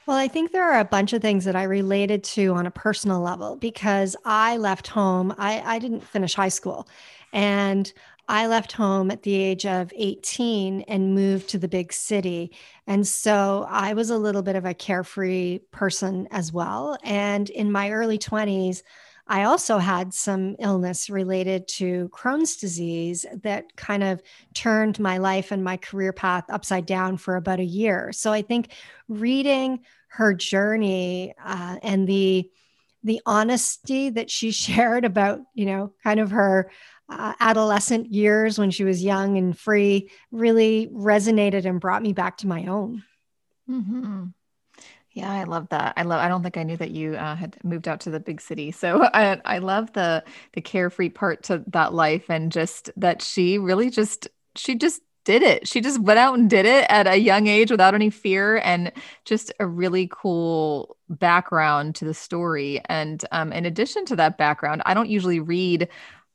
Well, 0.05 0.17
I 0.17 0.27
think 0.27 0.51
there 0.51 0.69
are 0.69 0.81
a 0.81 0.85
bunch 0.85 1.13
of 1.13 1.23
things 1.23 1.45
that 1.45 1.55
I 1.55 1.63
related 1.63 2.25
to 2.25 2.55
on 2.55 2.67
a 2.67 2.73
personal 2.73 3.21
level 3.21 3.55
because 3.55 4.17
I 4.25 4.57
left 4.57 4.89
home. 4.89 5.33
I, 5.39 5.61
I 5.61 5.79
didn't 5.79 6.01
finish 6.01 6.35
high 6.35 6.49
school. 6.49 6.89
And 7.33 7.91
I 8.29 8.47
left 8.47 8.73
home 8.73 9.11
at 9.11 9.23
the 9.23 9.35
age 9.35 9.67
of 9.67 9.93
18 9.97 10.83
and 10.83 11.15
moved 11.15 11.49
to 11.51 11.59
the 11.59 11.69
big 11.69 11.93
city. 11.93 12.53
And 12.87 13.07
so 13.07 13.67
I 13.69 13.95
was 13.95 14.11
a 14.11 14.19
little 14.19 14.43
bit 14.43 14.57
of 14.57 14.65
a 14.65 14.75
carefree 14.75 15.61
person 15.71 16.29
as 16.31 16.53
well. 16.53 16.97
And 17.03 17.51
in 17.51 17.73
my 17.73 17.91
early 17.91 18.19
20s, 18.19 18.83
I 19.27 19.45
also 19.45 19.79
had 19.79 20.13
some 20.13 20.57
illness 20.59 21.09
related 21.09 21.69
to 21.69 22.11
Crohn's 22.13 22.57
disease 22.57 23.25
that 23.43 23.77
kind 23.77 24.03
of 24.03 24.21
turned 24.53 24.99
my 24.99 25.19
life 25.19 25.53
and 25.53 25.63
my 25.63 25.77
career 25.77 26.13
path 26.13 26.45
upside 26.49 26.87
down 26.87 27.17
for 27.17 27.37
about 27.37 27.61
a 27.61 27.65
year. 27.65 28.13
So 28.13 28.33
I 28.33 28.43
think 28.43 28.73
reading 29.09 29.81
her 30.09 30.35
journey 30.35 31.35
uh, 31.43 31.77
and 31.83 32.07
the 32.07 32.51
the 33.05 33.21
honesty 33.27 34.11
that 34.11 34.31
she 34.31 34.51
shared 34.53 35.05
about, 35.05 35.41
you 35.55 35.67
know, 35.67 35.93
kind 36.05 36.21
of 36.21 36.31
her 36.31 36.71
uh, 37.19 37.35
adolescent 37.41 38.13
years 38.13 38.59
when 38.59 38.71
she 38.71 38.85
was 38.85 39.03
young 39.03 39.37
and 39.37 39.59
free 39.59 40.11
really 40.31 40.89
resonated 40.93 41.65
and 41.65 41.81
brought 41.81 42.03
me 42.03 42.13
back 42.13 42.39
to 42.39 42.47
my 42.47 42.67
own. 42.67 43.03
Mm-hmm. 43.69 44.25
Yeah, 45.13 45.31
I 45.31 45.45
love 45.45 45.69
that. 45.69 45.93
I 45.97 46.03
love. 46.03 46.21
I 46.21 46.29
don't 46.29 46.43
think 46.43 46.57
I 46.57 46.63
knew 46.63 46.77
that 46.79 46.91
you 46.91 47.15
uh, 47.17 47.37
had 47.37 47.63
moved 47.63 47.87
out 47.87 48.01
to 48.01 48.11
the 48.11 48.21
big 48.21 48.41
city. 48.41 48.71
So 48.71 49.03
I, 49.15 49.41
I 49.45 49.59
love 49.59 49.93
the 49.93 50.25
the 50.55 50.61
carefree 50.61 51.11
part 51.11 51.43
to 51.45 51.63
that 51.69 51.93
life, 51.93 52.31
and 52.31 52.51
just 52.51 52.91
that 52.97 53.21
she 53.21 53.59
really 53.59 53.91
just 53.91 54.29
she 54.57 54.75
just 54.75 55.03
did 55.25 55.43
it. 55.43 55.69
She 55.69 55.81
just 55.81 56.01
went 56.01 56.19
out 56.19 56.37
and 56.39 56.51
did 56.51 56.67
it 56.67 56.87
at 56.89 57.07
a 57.07 57.17
young 57.17 57.47
age 57.47 57.71
without 57.71 57.95
any 57.95 58.11
fear, 58.11 58.57
and 58.65 58.91
just 59.25 59.53
a 59.61 59.67
really 59.67 60.09
cool 60.11 60.97
background 61.11 61.95
to 61.97 62.07
the 62.07 62.15
story. 62.15 62.81
And 62.87 63.23
um, 63.33 63.53
in 63.53 63.67
addition 63.67 64.07
to 64.07 64.17
that 64.17 64.39
background, 64.39 64.83
I 64.87 64.95
don't 64.95 65.11
usually 65.11 65.41
read 65.41 65.89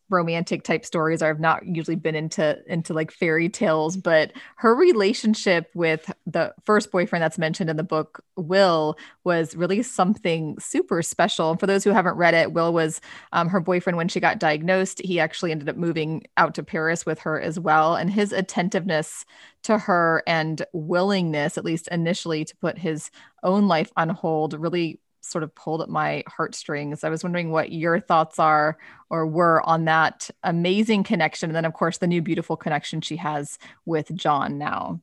romantic 0.10 0.64
type 0.64 0.86
stories 0.86 1.22
or 1.22 1.28
I've 1.28 1.40
not 1.40 1.66
usually 1.66 1.96
been 1.96 2.16
into 2.16 2.58
into 2.68 2.94
like 2.94 3.12
fairy 3.12 3.50
tales 3.50 3.98
but 3.98 4.32
her 4.58 4.74
relationship 4.76 5.70
with 5.74 6.12
the 6.26 6.54
first 6.64 6.92
boyfriend 6.92 7.22
that's 7.22 7.38
mentioned 7.38 7.70
in 7.70 7.78
the 7.78 7.84
book 7.84 8.24
Will 8.36 8.98
was 9.24 9.56
really 9.56 9.84
something 9.84 10.58
super 10.60 11.02
special. 11.02 11.52
And 11.52 11.60
for 11.60 11.68
those 11.68 11.84
who 11.84 11.92
haven't 11.92 12.16
read 12.16 12.34
it 12.34 12.54
Will 12.54 12.72
was 12.74 13.02
um, 13.34 13.50
her 13.50 13.60
boyfriend 13.60 13.98
when 13.98 14.08
she 14.08 14.20
got 14.20 14.40
diagnosed 14.40 15.02
he 15.04 15.20
actually 15.20 15.52
ended 15.52 15.70
up 15.70 15.78
moving 15.78 16.24
out 16.38 16.56
to 16.56 16.64
Paris 16.64 17.06
with 17.06 17.20
her 17.20 17.40
as 17.40 17.60
well. 17.60 17.96
And 17.96 18.10
his 18.10 18.32
attentiveness 18.32 19.26
to 19.64 19.78
her 19.78 20.24
and 20.26 20.66
willingness 20.74 21.58
at 21.58 21.66
least 21.66 21.88
initially 21.90 22.46
to 22.46 22.56
put 22.58 22.78
his 22.78 23.12
own 23.44 23.68
life 23.68 23.92
on 23.98 24.10
hold 24.10 24.54
really 24.54 25.00
sort 25.28 25.44
of 25.44 25.54
pulled 25.54 25.82
at 25.82 25.90
my 25.90 26.24
heartstrings. 26.28 27.04
I 27.04 27.10
was 27.10 27.24
wondering 27.24 27.52
what 27.52 27.72
your 27.72 28.00
thoughts 28.00 28.40
are 28.40 28.78
or 29.10 29.28
were 29.28 29.62
on 29.68 29.86
that 29.86 30.30
amazing 30.44 31.04
connection. 31.04 31.50
And 31.50 31.56
then, 31.56 31.66
of 31.66 31.74
course, 31.74 31.98
the 31.98 32.08
new 32.08 32.22
beautiful 32.22 32.58
connection 32.58 33.02
she 33.02 33.18
has 33.18 33.58
with 33.86 34.14
John 34.16 34.58
now. 34.58 35.02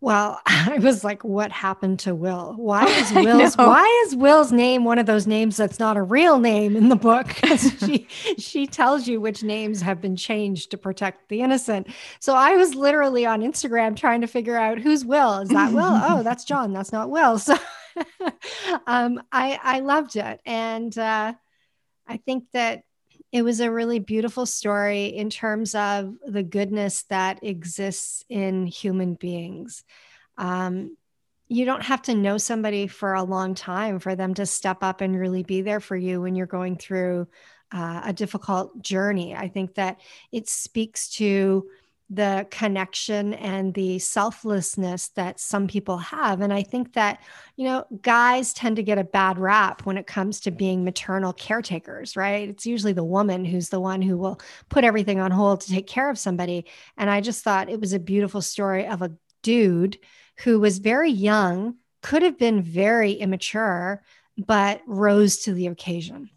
Well, 0.00 0.40
I 0.46 0.78
was 0.78 1.02
like, 1.02 1.24
what 1.24 1.50
happened 1.50 2.00
to 2.00 2.14
Will? 2.14 2.54
Why 2.56 2.84
is 2.88 3.12
Will's 3.12 3.56
why 3.56 4.04
is 4.06 4.16
Will's 4.16 4.52
name 4.52 4.84
one 4.84 4.98
of 4.98 5.06
those 5.06 5.26
names 5.26 5.56
that's 5.56 5.78
not 5.78 5.96
a 5.96 6.02
real 6.02 6.38
name 6.38 6.76
in 6.76 6.88
the 6.88 6.96
book? 6.96 7.32
she 7.80 8.06
she 8.38 8.66
tells 8.66 9.06
you 9.08 9.20
which 9.20 9.42
names 9.42 9.80
have 9.82 10.00
been 10.00 10.16
changed 10.16 10.70
to 10.70 10.78
protect 10.78 11.28
the 11.28 11.40
innocent. 11.40 11.88
So 12.20 12.34
I 12.34 12.56
was 12.56 12.74
literally 12.74 13.26
on 13.26 13.40
Instagram 13.40 13.96
trying 13.96 14.20
to 14.20 14.26
figure 14.26 14.56
out 14.56 14.78
who's 14.78 15.04
Will. 15.04 15.40
Is 15.40 15.48
that 15.50 15.72
Will? 15.72 15.82
oh, 15.84 16.22
that's 16.22 16.44
John. 16.44 16.72
That's 16.72 16.92
not 16.92 17.10
Will. 17.10 17.38
So 17.38 17.56
um, 18.86 19.22
I 19.32 19.58
I 19.62 19.80
loved 19.80 20.16
it. 20.16 20.40
And 20.44 20.96
uh, 20.96 21.34
I 22.06 22.16
think 22.18 22.44
that 22.52 22.82
it 23.30 23.42
was 23.42 23.60
a 23.60 23.70
really 23.70 23.98
beautiful 23.98 24.46
story 24.46 25.06
in 25.06 25.28
terms 25.28 25.74
of 25.74 26.14
the 26.26 26.42
goodness 26.42 27.02
that 27.04 27.44
exists 27.44 28.24
in 28.28 28.66
human 28.66 29.14
beings. 29.14 29.84
Um, 30.38 30.96
you 31.48 31.64
don't 31.64 31.82
have 31.82 32.02
to 32.02 32.14
know 32.14 32.38
somebody 32.38 32.86
for 32.86 33.14
a 33.14 33.22
long 33.22 33.54
time 33.54 33.98
for 33.98 34.14
them 34.14 34.34
to 34.34 34.46
step 34.46 34.78
up 34.82 35.00
and 35.00 35.18
really 35.18 35.42
be 35.42 35.62
there 35.62 35.80
for 35.80 35.96
you 35.96 36.20
when 36.20 36.34
you're 36.34 36.46
going 36.46 36.76
through 36.76 37.26
uh, 37.72 38.02
a 38.04 38.12
difficult 38.12 38.82
journey. 38.82 39.34
I 39.34 39.48
think 39.48 39.74
that 39.74 40.00
it 40.32 40.48
speaks 40.48 41.08
to 41.16 41.68
the 42.10 42.46
connection 42.50 43.34
and 43.34 43.74
the 43.74 43.98
selflessness 43.98 45.08
that 45.08 45.38
some 45.38 45.66
people 45.66 45.98
have. 45.98 46.40
And 46.40 46.52
I 46.52 46.62
think 46.62 46.94
that, 46.94 47.20
you 47.56 47.66
know, 47.66 47.84
guys 48.00 48.54
tend 48.54 48.76
to 48.76 48.82
get 48.82 48.98
a 48.98 49.04
bad 49.04 49.38
rap 49.38 49.84
when 49.84 49.98
it 49.98 50.06
comes 50.06 50.40
to 50.40 50.50
being 50.50 50.84
maternal 50.84 51.34
caretakers, 51.34 52.16
right? 52.16 52.48
It's 52.48 52.64
usually 52.64 52.94
the 52.94 53.04
woman 53.04 53.44
who's 53.44 53.68
the 53.68 53.80
one 53.80 54.00
who 54.00 54.16
will 54.16 54.40
put 54.70 54.84
everything 54.84 55.20
on 55.20 55.30
hold 55.30 55.60
to 55.62 55.70
take 55.70 55.86
care 55.86 56.08
of 56.08 56.18
somebody. 56.18 56.64
And 56.96 57.10
I 57.10 57.20
just 57.20 57.44
thought 57.44 57.68
it 57.68 57.80
was 57.80 57.92
a 57.92 57.98
beautiful 57.98 58.40
story 58.40 58.86
of 58.86 59.02
a 59.02 59.12
dude 59.42 59.98
who 60.38 60.60
was 60.60 60.78
very 60.78 61.10
young, 61.10 61.74
could 62.02 62.22
have 62.22 62.38
been 62.38 62.62
very 62.62 63.12
immature, 63.12 64.02
but 64.38 64.80
rose 64.86 65.38
to 65.38 65.52
the 65.52 65.66
occasion. 65.66 66.30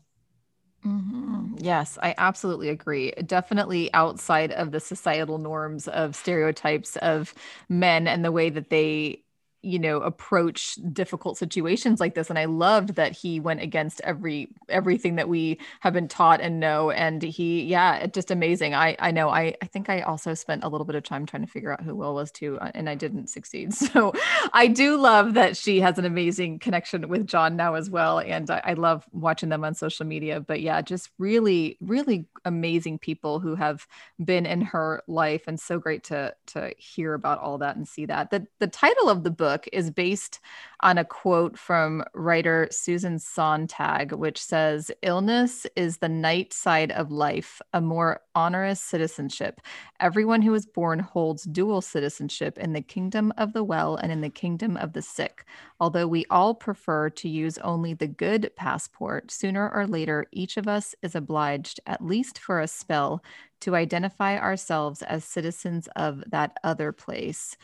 Mm-hmm. 0.85 1.57
Yes, 1.59 1.97
I 2.01 2.15
absolutely 2.17 2.69
agree. 2.69 3.11
Definitely 3.25 3.93
outside 3.93 4.51
of 4.51 4.71
the 4.71 4.79
societal 4.79 5.37
norms 5.37 5.87
of 5.87 6.15
stereotypes 6.15 6.95
of 6.97 7.33
men 7.69 8.07
and 8.07 8.25
the 8.25 8.31
way 8.31 8.49
that 8.49 8.69
they 8.69 9.23
you 9.63 9.79
know 9.79 9.97
approach 9.97 10.77
difficult 10.91 11.37
situations 11.37 11.99
like 11.99 12.15
this 12.15 12.29
and 12.29 12.39
i 12.39 12.45
loved 12.45 12.95
that 12.95 13.11
he 13.11 13.39
went 13.39 13.61
against 13.61 14.01
every 14.01 14.49
everything 14.69 15.15
that 15.15 15.29
we 15.29 15.59
have 15.79 15.93
been 15.93 16.07
taught 16.07 16.41
and 16.41 16.59
know 16.59 16.89
and 16.91 17.21
he 17.21 17.63
yeah 17.63 18.05
just 18.07 18.31
amazing. 18.31 18.73
I 18.73 18.95
i 18.99 19.11
know 19.11 19.29
i 19.29 19.55
i 19.61 19.65
think 19.65 19.89
i 19.89 20.01
also 20.01 20.33
spent 20.33 20.63
a 20.63 20.67
little 20.67 20.85
bit 20.85 20.95
of 20.95 21.03
time 21.03 21.25
trying 21.25 21.45
to 21.45 21.51
figure 21.51 21.71
out 21.71 21.81
who 21.81 21.95
will 21.95 22.13
was 22.13 22.31
too 22.31 22.57
uh, 22.59 22.71
and 22.73 22.89
i 22.89 22.95
didn't 22.95 23.27
succeed. 23.27 23.73
So 23.91 24.13
i 24.53 24.67
do 24.67 24.97
love 24.97 25.33
that 25.33 25.57
she 25.57 25.81
has 25.81 25.97
an 25.97 26.05
amazing 26.05 26.59
connection 26.59 27.07
with 27.09 27.27
john 27.27 27.55
now 27.55 27.75
as 27.75 27.89
well 27.89 28.19
and 28.19 28.49
i, 28.49 28.61
I 28.63 28.73
love 28.73 29.05
watching 29.11 29.49
them 29.49 29.63
on 29.63 29.75
social 29.75 30.05
media. 30.05 30.39
But 30.39 30.61
yeah 30.61 30.81
just 30.81 31.09
really 31.17 31.77
really 31.81 32.27
amazing 32.45 32.99
people 32.99 33.39
who 33.39 33.55
have 33.55 33.85
been 34.23 34.45
in 34.45 34.61
her 34.61 35.03
life 35.07 35.43
and 35.47 35.59
so 35.59 35.79
great 35.79 36.03
to 36.05 36.33
to 36.47 36.73
hear 36.77 37.13
about 37.13 37.39
all 37.39 37.57
that 37.59 37.75
and 37.75 37.87
see 37.87 38.05
that. 38.05 38.31
The 38.31 38.47
the 38.59 38.67
title 38.67 39.09
of 39.09 39.23
the 39.23 39.31
book 39.31 39.50
book 39.51 39.67
is 39.73 39.91
based 39.91 40.39
on 40.79 40.97
a 40.97 41.03
quote 41.03 41.59
from 41.59 42.05
writer 42.13 42.69
Susan 42.71 43.19
Sontag, 43.19 44.13
which 44.13 44.41
says, 44.41 44.89
Illness 45.01 45.67
is 45.75 45.97
the 45.97 46.07
night 46.07 46.53
side 46.53 46.89
of 46.91 47.11
life, 47.11 47.61
a 47.73 47.81
more 47.81 48.21
onerous 48.33 48.79
citizenship. 48.79 49.59
Everyone 49.99 50.41
who 50.41 50.53
is 50.53 50.65
born 50.65 50.99
holds 50.99 51.43
dual 51.43 51.81
citizenship 51.81 52.57
in 52.57 52.71
the 52.71 52.81
kingdom 52.81 53.33
of 53.37 53.51
the 53.51 53.63
well 53.63 53.97
and 53.97 54.09
in 54.09 54.21
the 54.21 54.29
kingdom 54.29 54.77
of 54.77 54.93
the 54.93 55.01
sick. 55.01 55.43
Although 55.81 56.07
we 56.07 56.25
all 56.29 56.55
prefer 56.55 57.09
to 57.09 57.27
use 57.27 57.57
only 57.57 57.93
the 57.93 58.07
good 58.07 58.51
passport, 58.55 59.31
sooner 59.31 59.69
or 59.69 59.85
later, 59.85 60.27
each 60.31 60.55
of 60.55 60.69
us 60.69 60.95
is 61.01 61.13
obliged, 61.13 61.81
at 61.85 62.05
least 62.05 62.39
for 62.39 62.61
a 62.61 62.69
spell, 62.69 63.21
to 63.59 63.75
identify 63.75 64.37
ourselves 64.37 65.01
as 65.01 65.25
citizens 65.25 65.89
of 65.95 66.23
that 66.31 66.55
other 66.63 66.93
place. 66.93 67.57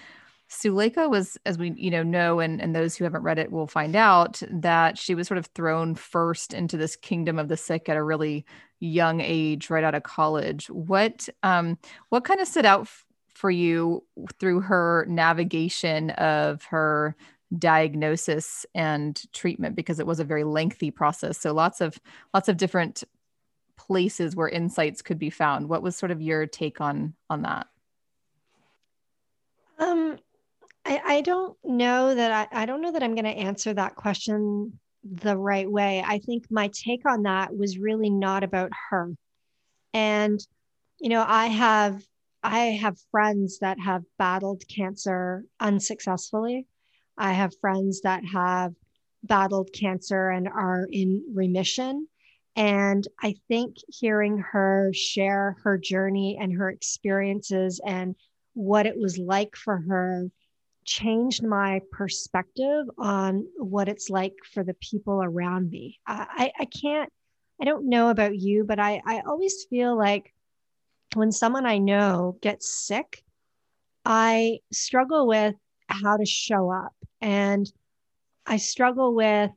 Suleika 0.49 1.09
was, 1.09 1.37
as 1.45 1.57
we 1.57 1.73
you 1.75 1.91
know 1.91 2.03
know, 2.03 2.39
and, 2.39 2.61
and 2.61 2.75
those 2.75 2.95
who 2.95 3.03
haven't 3.03 3.23
read 3.23 3.37
it 3.37 3.51
will 3.51 3.67
find 3.67 3.95
out 3.95 4.41
that 4.49 4.97
she 4.97 5.13
was 5.13 5.27
sort 5.27 5.37
of 5.37 5.47
thrown 5.47 5.93
first 5.95 6.53
into 6.53 6.77
this 6.77 6.95
kingdom 6.95 7.37
of 7.37 7.49
the 7.49 7.57
sick 7.57 7.89
at 7.89 7.97
a 7.97 8.03
really 8.03 8.45
young 8.79 9.19
age, 9.21 9.69
right 9.69 9.83
out 9.83 9.95
of 9.95 10.03
college. 10.03 10.67
What 10.69 11.27
um 11.43 11.77
what 12.09 12.23
kind 12.23 12.39
of 12.39 12.47
stood 12.47 12.65
out 12.65 12.81
f- 12.81 13.05
for 13.33 13.51
you 13.51 14.03
through 14.39 14.61
her 14.61 15.05
navigation 15.09 16.11
of 16.11 16.63
her 16.65 17.15
diagnosis 17.57 18.65
and 18.73 19.21
treatment? 19.33 19.75
Because 19.75 19.99
it 19.99 20.07
was 20.07 20.19
a 20.19 20.23
very 20.23 20.43
lengthy 20.45 20.91
process 20.91 21.37
so 21.37 21.53
lots 21.53 21.81
of 21.81 21.99
lots 22.33 22.47
of 22.47 22.57
different 22.57 23.03
places 23.77 24.35
where 24.35 24.49
insights 24.49 25.01
could 25.01 25.19
be 25.19 25.29
found. 25.29 25.69
What 25.69 25.81
was 25.83 25.95
sort 25.95 26.11
of 26.11 26.21
your 26.21 26.45
take 26.45 26.79
on 26.81 27.15
on 27.29 27.41
that? 27.43 27.67
Um 29.79 30.17
I, 31.07 31.21
don't 31.21 31.57
know 31.63 32.13
that 32.13 32.49
I, 32.53 32.63
I 32.63 32.65
don't 32.65 32.81
know 32.81 32.91
that 32.91 33.01
I'm 33.01 33.15
going 33.15 33.25
to 33.25 33.29
answer 33.31 33.73
that 33.73 33.95
question 33.95 34.79
the 35.03 35.37
right 35.37 35.69
way. 35.69 36.03
I 36.05 36.19
think 36.19 36.45
my 36.51 36.69
take 36.73 37.09
on 37.09 37.23
that 37.23 37.55
was 37.55 37.77
really 37.77 38.09
not 38.09 38.43
about 38.43 38.71
her. 38.89 39.13
And, 39.93 40.39
you 40.99 41.09
know, 41.09 41.23
I 41.25 41.47
have 41.47 42.03
I 42.43 42.59
have 42.59 42.97
friends 43.11 43.59
that 43.59 43.79
have 43.79 44.03
battled 44.17 44.63
cancer 44.67 45.43
unsuccessfully. 45.59 46.67
I 47.17 47.33
have 47.33 47.57
friends 47.59 48.01
that 48.01 48.23
have 48.25 48.73
battled 49.23 49.71
cancer 49.73 50.29
and 50.29 50.47
are 50.47 50.87
in 50.91 51.23
remission. 51.33 52.07
And 52.55 53.07
I 53.21 53.35
think 53.47 53.75
hearing 53.87 54.37
her 54.37 54.91
share 54.93 55.57
her 55.63 55.77
journey 55.77 56.37
and 56.39 56.53
her 56.53 56.69
experiences 56.69 57.81
and 57.85 58.15
what 58.53 58.85
it 58.85 58.97
was 58.97 59.17
like 59.17 59.55
for 59.55 59.77
her 59.87 60.29
changed 60.87 61.43
my 61.43 61.81
perspective 61.91 62.85
on 62.97 63.45
what 63.57 63.89
it's 63.89 64.09
like 64.09 64.33
for 64.51 64.63
the 64.63 64.73
people 64.75 65.21
around 65.21 65.69
me. 65.69 65.99
I, 66.07 66.51
I 66.57 66.65
can't, 66.65 67.11
I 67.61 67.65
don't 67.65 67.89
know 67.89 68.09
about 68.09 68.35
you, 68.35 68.63
but 68.63 68.79
I, 68.79 69.01
I 69.05 69.21
always 69.27 69.65
feel 69.69 69.95
like 69.95 70.33
when 71.13 71.31
someone 71.31 71.65
I 71.65 71.77
know 71.77 72.37
gets 72.41 72.69
sick, 72.69 73.23
I 74.05 74.59
struggle 74.71 75.27
with 75.27 75.55
how 75.89 76.17
to 76.17 76.25
show 76.25 76.71
up 76.71 76.93
and 77.21 77.71
I 78.45 78.57
struggle 78.57 79.13
with 79.13 79.51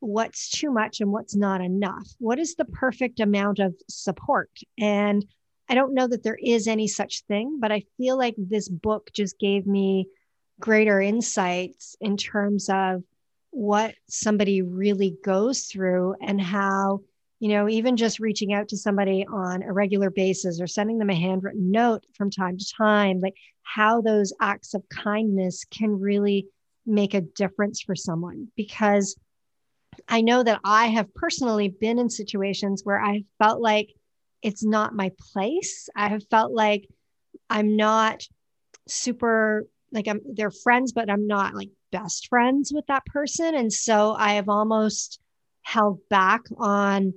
what's 0.00 0.50
too 0.50 0.70
much 0.70 1.00
and 1.00 1.10
what's 1.10 1.34
not 1.34 1.62
enough. 1.62 2.06
What 2.18 2.38
is 2.38 2.54
the 2.54 2.66
perfect 2.66 3.20
amount 3.20 3.58
of 3.58 3.74
support? 3.88 4.50
And 4.78 5.24
I 5.68 5.74
don't 5.74 5.94
know 5.94 6.06
that 6.06 6.22
there 6.22 6.38
is 6.42 6.68
any 6.68 6.88
such 6.88 7.22
thing, 7.22 7.58
but 7.58 7.72
I 7.72 7.84
feel 7.96 8.18
like 8.18 8.34
this 8.36 8.68
book 8.68 9.10
just 9.14 9.38
gave 9.38 9.66
me 9.66 10.08
greater 10.60 11.00
insights 11.00 11.96
in 12.00 12.16
terms 12.16 12.68
of 12.68 13.02
what 13.50 13.94
somebody 14.08 14.62
really 14.62 15.16
goes 15.24 15.64
through 15.64 16.14
and 16.20 16.40
how 16.40 17.00
you 17.38 17.48
know 17.48 17.68
even 17.68 17.96
just 17.96 18.18
reaching 18.18 18.52
out 18.52 18.68
to 18.68 18.76
somebody 18.76 19.24
on 19.32 19.62
a 19.62 19.72
regular 19.72 20.10
basis 20.10 20.60
or 20.60 20.66
sending 20.66 20.98
them 20.98 21.10
a 21.10 21.14
handwritten 21.14 21.70
note 21.70 22.04
from 22.16 22.30
time 22.30 22.58
to 22.58 22.66
time 22.76 23.20
like 23.20 23.34
how 23.62 24.00
those 24.00 24.32
acts 24.40 24.74
of 24.74 24.82
kindness 24.88 25.64
can 25.70 26.00
really 26.00 26.46
make 26.86 27.14
a 27.14 27.20
difference 27.20 27.80
for 27.80 27.94
someone. 27.94 28.48
Because 28.56 29.16
i 30.08 30.20
know 30.20 30.42
that 30.42 30.60
i 30.64 30.86
have 30.86 31.14
personally 31.14 31.68
been 31.68 32.00
in 32.00 32.10
situations 32.10 32.80
where 32.82 33.00
i 33.00 33.22
felt 33.38 33.60
like 33.60 33.90
it's 34.42 34.64
not 34.64 34.92
my 34.92 35.10
place. 35.32 35.88
I 35.94 36.08
have 36.08 36.24
felt 36.28 36.52
like 36.52 36.88
i'm 37.48 37.76
not 37.76 38.24
super 38.88 39.66
like 39.94 40.08
I'm 40.08 40.20
they're 40.34 40.50
friends, 40.50 40.92
but 40.92 41.08
I'm 41.08 41.26
not 41.26 41.54
like 41.54 41.70
best 41.92 42.28
friends 42.28 42.72
with 42.74 42.86
that 42.88 43.06
person. 43.06 43.54
And 43.54 43.72
so 43.72 44.14
I 44.18 44.34
have 44.34 44.48
almost 44.48 45.20
held 45.62 46.00
back 46.10 46.42
on 46.58 47.14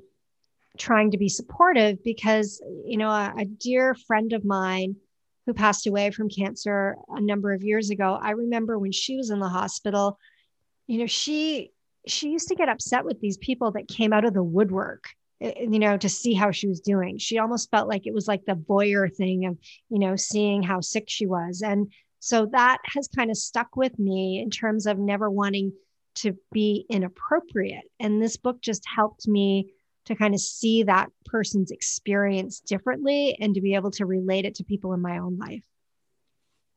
trying 0.78 1.12
to 1.12 1.18
be 1.18 1.28
supportive 1.28 2.04
because, 2.04 2.62
you 2.86 2.98
know, 2.98 3.10
a, 3.10 3.34
a 3.40 3.46
dear 3.46 3.96
friend 3.96 4.32
of 4.34 4.46
mine 4.46 4.96
who 5.46 5.54
passed 5.54 5.88
away 5.88 6.12
from 6.12 6.30
cancer 6.30 6.96
a 7.10 7.22
number 7.22 7.54
of 7.54 7.64
years 7.64 7.90
ago, 7.90 8.18
I 8.22 8.32
remember 8.32 8.78
when 8.78 8.92
she 8.92 9.18
was 9.18 9.32
in 9.32 9.40
the 9.40 9.50
hospital, 9.50 10.20
you 10.86 11.00
know, 11.00 11.08
she 11.08 11.72
she 12.08 12.30
used 12.30 12.48
to 12.48 12.56
get 12.56 12.70
upset 12.70 13.06
with 13.06 13.20
these 13.20 13.38
people 13.38 13.72
that 13.72 13.88
came 13.88 14.14
out 14.14 14.26
of 14.26 14.34
the 14.34 14.44
woodwork 14.44 15.06
eh, 15.42 15.52
eh, 15.56 15.68
you 15.70 15.80
know 15.80 15.98
to 15.98 16.10
see 16.10 16.34
how 16.34 16.52
she 16.52 16.68
was 16.68 16.80
doing 16.80 17.18
she 17.18 17.38
almost 17.38 17.70
felt 17.70 17.90
like 17.90 18.08
it 18.08 18.14
was 18.14 18.28
like 18.28 18.46
the 18.46 18.54
voyeur 18.54 19.14
thing 19.14 19.46
of 19.46 19.58
you 19.90 20.00
know 20.00 20.16
seeing 20.16 20.64
how 20.64 20.80
sick 20.80 21.06
she 21.08 21.26
was 21.26 21.62
and 21.62 21.92
so 22.20 22.48
that 22.52 22.80
has 22.86 23.08
kind 23.08 23.32
of 23.32 23.38
stuck 23.38 23.76
with 23.76 23.98
me 24.00 24.42
in 24.42 24.50
terms 24.50 24.86
of 24.86 24.98
never 24.98 25.30
wanting 25.30 25.74
to 26.16 26.36
be 26.52 26.86
inappropriate. 26.90 27.86
And 28.00 28.22
this 28.22 28.38
book 28.38 28.62
just 28.62 28.84
helped 28.88 29.28
me 29.28 29.72
to 30.06 30.16
kind 30.16 30.34
of 30.34 30.40
see 30.40 30.84
that 30.84 31.10
person's 31.26 31.72
experience 31.72 32.60
differently 32.60 33.38
and 33.40 33.54
to 33.56 33.62
be 33.62 33.76
able 33.76 33.92
to 33.92 34.06
relate 34.06 34.46
it 34.46 34.56
to 34.56 34.64
people 34.64 34.94
in 34.94 35.02
my 35.02 35.18
own 35.18 35.38
life. 35.38 35.64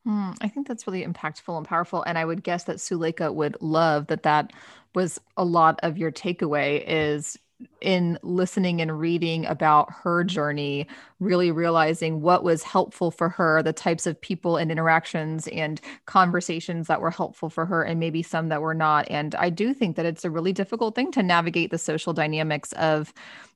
Hmm, 0.05 0.31
I 0.41 0.47
think 0.47 0.67
that's 0.67 0.87
really 0.87 1.05
impactful 1.05 1.55
and 1.55 1.65
powerful. 1.65 2.03
And 2.03 2.17
I 2.17 2.25
would 2.25 2.43
guess 2.43 2.65
that 2.65 2.77
Suleika 2.77 3.33
would 3.33 3.55
love 3.61 4.07
that 4.07 4.23
that 4.23 4.51
was 4.95 5.19
a 5.37 5.45
lot 5.45 5.79
of 5.83 5.97
your 5.97 6.11
takeaway 6.11 6.83
is 6.85 7.37
in 7.81 8.17
listening 8.23 8.81
and 8.81 8.99
reading 8.99 9.45
about 9.45 9.91
her 9.91 10.23
journey, 10.23 10.87
really 11.19 11.51
realizing 11.51 12.21
what 12.21 12.43
was 12.43 12.63
helpful 12.63 13.11
for 13.11 13.29
her, 13.29 13.61
the 13.63 13.73
types 13.73 14.05
of 14.05 14.19
people 14.19 14.57
and 14.57 14.71
interactions 14.71 15.47
and 15.49 15.81
conversations 16.05 16.87
that 16.87 17.01
were 17.01 17.11
helpful 17.11 17.49
for 17.49 17.65
her, 17.65 17.83
and 17.83 17.99
maybe 17.99 18.21
some 18.23 18.49
that 18.49 18.61
were 18.61 18.73
not. 18.73 19.09
And 19.09 19.35
I 19.35 19.49
do 19.49 19.73
think 19.73 19.95
that 19.95 20.05
it's 20.05 20.25
a 20.25 20.29
really 20.29 20.53
difficult 20.53 20.95
thing 20.95 21.11
to 21.11 21.23
navigate 21.23 21.71
the 21.71 21.77
social 21.77 22.13
dynamics 22.13 22.71
of 22.73 23.13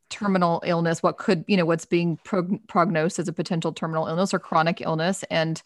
terminal 0.09 0.61
illness 0.65 1.01
what 1.01 1.17
could 1.17 1.43
you 1.47 1.57
know 1.57 1.65
what's 1.65 1.85
being 1.85 2.17
prog- 2.17 2.59
prognosed 2.67 3.17
as 3.17 3.27
a 3.27 3.33
potential 3.33 3.73
terminal 3.73 4.07
illness 4.07 4.33
or 4.33 4.39
chronic 4.39 4.79
illness. 4.81 5.23
And 5.31 5.61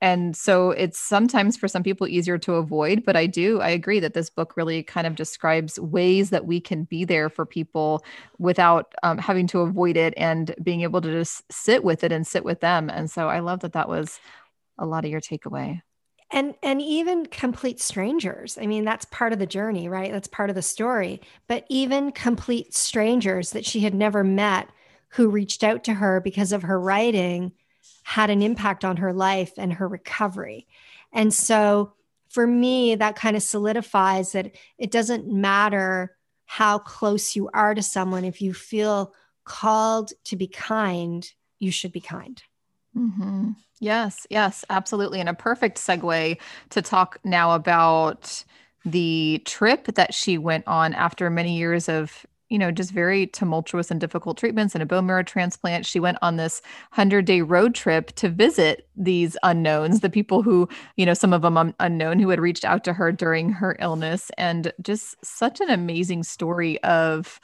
and 0.00 0.36
so 0.36 0.70
it's 0.70 0.98
sometimes 0.98 1.56
for 1.56 1.66
some 1.66 1.82
people 1.82 2.06
easier 2.06 2.38
to 2.38 2.54
avoid 2.54 3.04
but 3.04 3.16
i 3.16 3.26
do 3.26 3.60
i 3.60 3.68
agree 3.68 3.98
that 3.98 4.14
this 4.14 4.30
book 4.30 4.56
really 4.56 4.82
kind 4.84 5.08
of 5.08 5.16
describes 5.16 5.80
ways 5.80 6.30
that 6.30 6.46
we 6.46 6.60
can 6.60 6.84
be 6.84 7.04
there 7.04 7.28
for 7.28 7.44
people 7.44 8.04
without 8.38 8.94
um, 9.02 9.18
having 9.18 9.48
to 9.48 9.58
avoid 9.60 9.96
it 9.96 10.14
and 10.16 10.54
being 10.62 10.82
able 10.82 11.00
to 11.00 11.10
just 11.10 11.50
sit 11.52 11.82
with 11.82 12.04
it 12.04 12.12
and 12.12 12.26
sit 12.26 12.44
with 12.44 12.60
them. 12.60 12.88
And 12.88 13.10
so 13.10 13.28
i 13.28 13.40
love 13.40 13.60
that 13.60 13.72
that 13.72 13.88
was 13.88 14.20
a 14.78 14.86
lot 14.86 15.04
of 15.04 15.10
your 15.10 15.20
takeaway 15.20 15.82
and 16.32 16.54
and 16.62 16.80
even 16.80 17.26
complete 17.26 17.80
strangers. 17.80 18.58
I 18.60 18.66
mean 18.66 18.84
that's 18.84 19.04
part 19.06 19.32
of 19.32 19.38
the 19.38 19.46
journey 19.46 19.88
right? 19.88 20.10
That's 20.10 20.28
part 20.28 20.50
of 20.50 20.56
the 20.56 20.62
story. 20.62 21.20
But 21.46 21.64
even 21.68 22.10
complete 22.10 22.74
strangers 22.74 23.50
that 23.50 23.66
she 23.66 23.80
had 23.80 23.94
never 23.94 24.24
met 24.24 24.68
who 25.08 25.28
reached 25.28 25.62
out 25.62 25.84
to 25.84 25.94
her 25.94 26.20
because 26.20 26.52
of 26.52 26.62
her 26.62 26.80
writing 26.80 27.52
had 28.04 28.30
an 28.30 28.42
impact 28.42 28.84
on 28.84 28.96
her 28.96 29.12
life 29.12 29.52
and 29.58 29.74
her 29.74 29.86
recovery. 29.86 30.66
And 31.12 31.32
so 31.32 31.92
for 32.28 32.46
me 32.46 32.94
that 32.94 33.16
kind 33.16 33.36
of 33.36 33.42
solidifies 33.42 34.32
that 34.32 34.56
it 34.78 34.90
doesn't 34.90 35.30
matter 35.30 36.16
how 36.46 36.78
close 36.78 37.36
you 37.36 37.50
are 37.52 37.74
to 37.74 37.82
someone 37.82 38.24
if 38.24 38.40
you 38.40 38.54
feel 38.54 39.14
called 39.44 40.12
to 40.24 40.36
be 40.36 40.46
kind 40.46 41.30
you 41.58 41.70
should 41.70 41.92
be 41.92 42.00
kind. 42.00 42.42
Mm-hmm. 42.96 43.50
Yes, 43.82 44.28
yes, 44.30 44.64
absolutely. 44.70 45.18
And 45.18 45.28
a 45.28 45.34
perfect 45.34 45.76
segue 45.76 46.38
to 46.70 46.82
talk 46.82 47.18
now 47.24 47.52
about 47.56 48.44
the 48.84 49.42
trip 49.44 49.86
that 49.96 50.14
she 50.14 50.38
went 50.38 50.64
on 50.68 50.94
after 50.94 51.28
many 51.30 51.56
years 51.58 51.88
of 51.88 52.24
you 52.48 52.58
know, 52.58 52.70
just 52.70 52.90
very 52.90 53.26
tumultuous 53.28 53.90
and 53.90 53.98
difficult 53.98 54.36
treatments 54.36 54.74
and 54.74 54.82
a 54.82 54.86
bone 54.86 55.06
marrow 55.06 55.22
transplant. 55.22 55.86
She 55.86 55.98
went 55.98 56.18
on 56.20 56.36
this 56.36 56.60
100 56.92 57.24
day 57.24 57.40
road 57.40 57.74
trip 57.74 58.12
to 58.16 58.28
visit 58.28 58.86
these 58.94 59.38
unknowns, 59.42 60.00
the 60.00 60.10
people 60.10 60.42
who, 60.42 60.68
you 60.98 61.06
know, 61.06 61.14
some 61.14 61.32
of 61.32 61.40
them 61.42 61.74
unknown 61.80 62.18
who 62.20 62.28
had 62.28 62.40
reached 62.40 62.66
out 62.66 62.84
to 62.84 62.92
her 62.92 63.10
during 63.10 63.52
her 63.52 63.74
illness. 63.80 64.30
And 64.36 64.70
just 64.82 65.16
such 65.24 65.62
an 65.62 65.70
amazing 65.70 66.24
story 66.24 66.78
of 66.84 67.40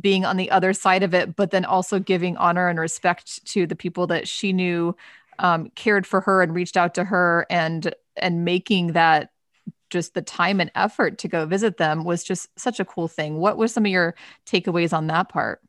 being 0.00 0.24
on 0.24 0.36
the 0.36 0.50
other 0.50 0.72
side 0.72 1.02
of 1.02 1.14
it, 1.14 1.34
but 1.36 1.50
then 1.50 1.64
also 1.64 1.98
giving 1.98 2.36
honor 2.36 2.68
and 2.68 2.78
respect 2.78 3.44
to 3.46 3.66
the 3.66 3.74
people 3.76 4.06
that 4.08 4.28
she 4.28 4.52
knew 4.52 4.94
um, 5.38 5.70
cared 5.74 6.06
for 6.06 6.20
her 6.22 6.42
and 6.42 6.54
reached 6.54 6.76
out 6.76 6.94
to 6.94 7.04
her 7.04 7.46
and 7.50 7.94
and 8.16 8.44
making 8.44 8.92
that 8.92 9.30
just 9.90 10.14
the 10.14 10.22
time 10.22 10.60
and 10.60 10.70
effort 10.74 11.18
to 11.18 11.28
go 11.28 11.46
visit 11.46 11.76
them 11.76 12.04
was 12.04 12.24
just 12.24 12.48
such 12.58 12.80
a 12.80 12.84
cool 12.84 13.08
thing. 13.08 13.38
What 13.38 13.56
was 13.56 13.72
some 13.72 13.86
of 13.86 13.92
your 13.92 14.14
takeaways 14.46 14.92
on 14.92 15.06
that 15.06 15.28
part? 15.28 15.60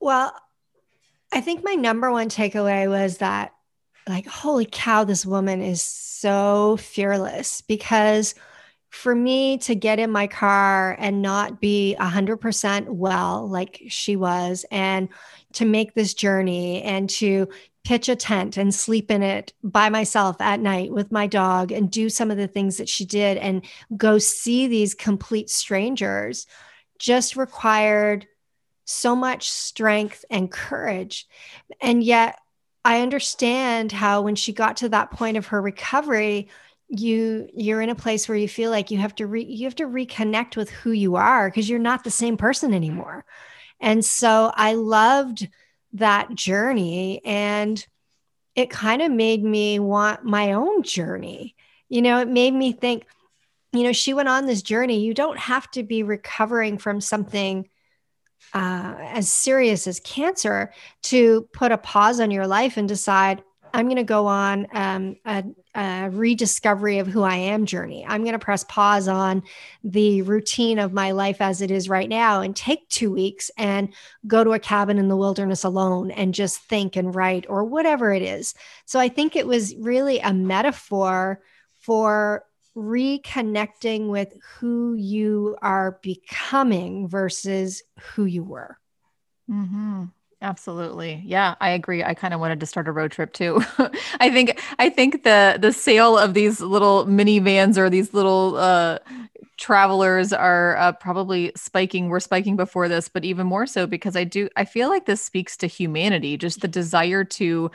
Well, 0.00 0.34
I 1.32 1.40
think 1.40 1.64
my 1.64 1.74
number 1.74 2.10
one 2.10 2.28
takeaway 2.28 2.88
was 2.88 3.18
that, 3.18 3.52
like, 4.08 4.26
holy 4.26 4.68
cow, 4.70 5.04
this 5.04 5.26
woman 5.26 5.60
is 5.62 5.82
so 5.82 6.76
fearless 6.76 7.60
because 7.62 8.34
for 8.90 9.14
me 9.14 9.58
to 9.58 9.74
get 9.74 9.98
in 9.98 10.10
my 10.10 10.26
car 10.26 10.96
and 11.00 11.20
not 11.20 11.60
be 11.60 11.96
100% 11.98 12.86
well, 12.88 13.48
like 13.48 13.82
she 13.88 14.14
was, 14.14 14.64
and 14.70 15.08
to 15.54 15.64
make 15.64 15.94
this 15.94 16.14
journey 16.14 16.82
and 16.82 17.08
to 17.08 17.48
pitch 17.84 18.08
a 18.08 18.16
tent 18.16 18.56
and 18.56 18.74
sleep 18.74 19.10
in 19.10 19.22
it 19.22 19.52
by 19.62 19.88
myself 19.90 20.40
at 20.40 20.60
night 20.60 20.90
with 20.90 21.12
my 21.12 21.26
dog 21.26 21.70
and 21.70 21.90
do 21.90 22.08
some 22.08 22.30
of 22.30 22.36
the 22.36 22.48
things 22.48 22.78
that 22.78 22.88
she 22.88 23.04
did 23.04 23.36
and 23.36 23.62
go 23.96 24.18
see 24.18 24.66
these 24.66 24.94
complete 24.94 25.50
strangers 25.50 26.46
just 26.98 27.36
required 27.36 28.26
so 28.86 29.14
much 29.14 29.50
strength 29.50 30.24
and 30.30 30.50
courage. 30.50 31.26
And 31.80 32.02
yet, 32.02 32.38
I 32.84 33.00
understand 33.00 33.92
how 33.92 34.22
when 34.22 34.34
she 34.34 34.52
got 34.52 34.78
to 34.78 34.90
that 34.90 35.10
point 35.10 35.36
of 35.36 35.46
her 35.46 35.60
recovery, 35.60 36.48
you 36.88 37.48
you're 37.54 37.80
in 37.80 37.88
a 37.88 37.94
place 37.94 38.28
where 38.28 38.36
you 38.36 38.48
feel 38.48 38.70
like 38.70 38.90
you 38.90 38.98
have 38.98 39.14
to 39.16 39.26
re, 39.26 39.42
you 39.42 39.64
have 39.64 39.74
to 39.76 39.86
reconnect 39.86 40.56
with 40.56 40.70
who 40.70 40.92
you 40.92 41.16
are 41.16 41.48
because 41.48 41.68
you're 41.68 41.78
not 41.78 42.04
the 42.04 42.10
same 42.10 42.36
person 42.36 42.74
anymore. 42.74 43.24
And 43.80 44.04
so 44.04 44.52
I 44.54 44.74
loved 44.74 45.48
that 45.94 46.34
journey 46.34 47.20
and 47.24 47.84
it 48.54 48.70
kind 48.70 49.02
of 49.02 49.10
made 49.10 49.42
me 49.42 49.78
want 49.78 50.24
my 50.24 50.52
own 50.52 50.82
journey. 50.82 51.54
You 51.88 52.02
know, 52.02 52.20
it 52.20 52.28
made 52.28 52.54
me 52.54 52.72
think, 52.72 53.04
you 53.72 53.82
know, 53.82 53.92
she 53.92 54.14
went 54.14 54.28
on 54.28 54.46
this 54.46 54.62
journey. 54.62 55.00
You 55.00 55.14
don't 55.14 55.38
have 55.38 55.70
to 55.72 55.82
be 55.82 56.02
recovering 56.02 56.78
from 56.78 57.00
something 57.00 57.68
uh, 58.52 58.94
as 58.98 59.28
serious 59.32 59.86
as 59.86 60.00
cancer 60.00 60.72
to 61.02 61.48
put 61.52 61.72
a 61.72 61.78
pause 61.78 62.20
on 62.20 62.30
your 62.30 62.46
life 62.46 62.76
and 62.76 62.88
decide, 62.88 63.42
I'm 63.74 63.86
going 63.86 63.96
to 63.96 64.04
go 64.04 64.28
on 64.28 64.68
um, 64.72 65.16
a, 65.26 65.44
a, 65.74 66.08
rediscovery 66.08 67.00
of 67.00 67.08
who 67.08 67.22
I 67.24 67.34
am 67.34 67.66
journey. 67.66 68.06
I'm 68.06 68.22
going 68.22 68.34
to 68.34 68.38
press 68.38 68.62
pause 68.62 69.08
on 69.08 69.42
the 69.82 70.22
routine 70.22 70.78
of 70.78 70.92
my 70.92 71.10
life 71.10 71.40
as 71.40 71.60
it 71.60 71.72
is 71.72 71.88
right 71.88 72.08
now 72.08 72.40
and 72.40 72.54
take 72.54 72.88
two 72.88 73.10
weeks 73.10 73.50
and 73.58 73.92
go 74.28 74.44
to 74.44 74.52
a 74.52 74.60
cabin 74.60 74.96
in 74.96 75.08
the 75.08 75.16
wilderness 75.16 75.64
alone 75.64 76.12
and 76.12 76.32
just 76.32 76.60
think 76.62 76.94
and 76.94 77.16
write 77.16 77.46
or 77.48 77.64
whatever 77.64 78.12
it 78.12 78.22
is. 78.22 78.54
So 78.84 79.00
I 79.00 79.08
think 79.08 79.34
it 79.34 79.46
was 79.46 79.74
really 79.74 80.20
a 80.20 80.32
metaphor 80.32 81.42
for 81.80 82.44
reconnecting 82.76 84.08
with 84.08 84.34
who 84.58 84.94
you 84.94 85.56
are 85.62 85.98
becoming 86.00 87.08
versus 87.08 87.82
who 87.98 88.24
you 88.24 88.44
were. 88.44 88.78
Mm-hmm. 89.50 90.04
Absolutely. 90.44 91.22
Yeah, 91.24 91.54
I 91.62 91.70
agree. 91.70 92.04
I 92.04 92.12
kind 92.12 92.34
of 92.34 92.40
wanted 92.40 92.60
to 92.60 92.66
start 92.66 92.86
a 92.86 92.92
road 92.92 93.12
trip 93.12 93.32
too. 93.32 93.62
I 94.20 94.28
think 94.30 94.60
I 94.78 94.90
think 94.90 95.22
the 95.22 95.56
the 95.58 95.72
sale 95.72 96.18
of 96.18 96.34
these 96.34 96.60
little 96.60 97.06
minivans 97.06 97.78
or 97.78 97.88
these 97.88 98.12
little 98.12 98.56
uh 98.58 98.98
travelers 99.56 100.34
are 100.34 100.76
uh, 100.76 100.92
probably 100.92 101.52
spiking 101.56 102.10
we're 102.10 102.20
spiking 102.20 102.56
before 102.56 102.88
this 102.88 103.08
but 103.08 103.24
even 103.24 103.46
more 103.46 103.66
so 103.66 103.86
because 103.86 104.16
i 104.16 104.24
do 104.24 104.48
i 104.56 104.64
feel 104.64 104.88
like 104.88 105.06
this 105.06 105.22
speaks 105.22 105.56
to 105.56 105.66
humanity 105.68 106.36
just 106.36 106.60
the 106.60 106.68
desire 106.68 107.24
to 107.24 107.70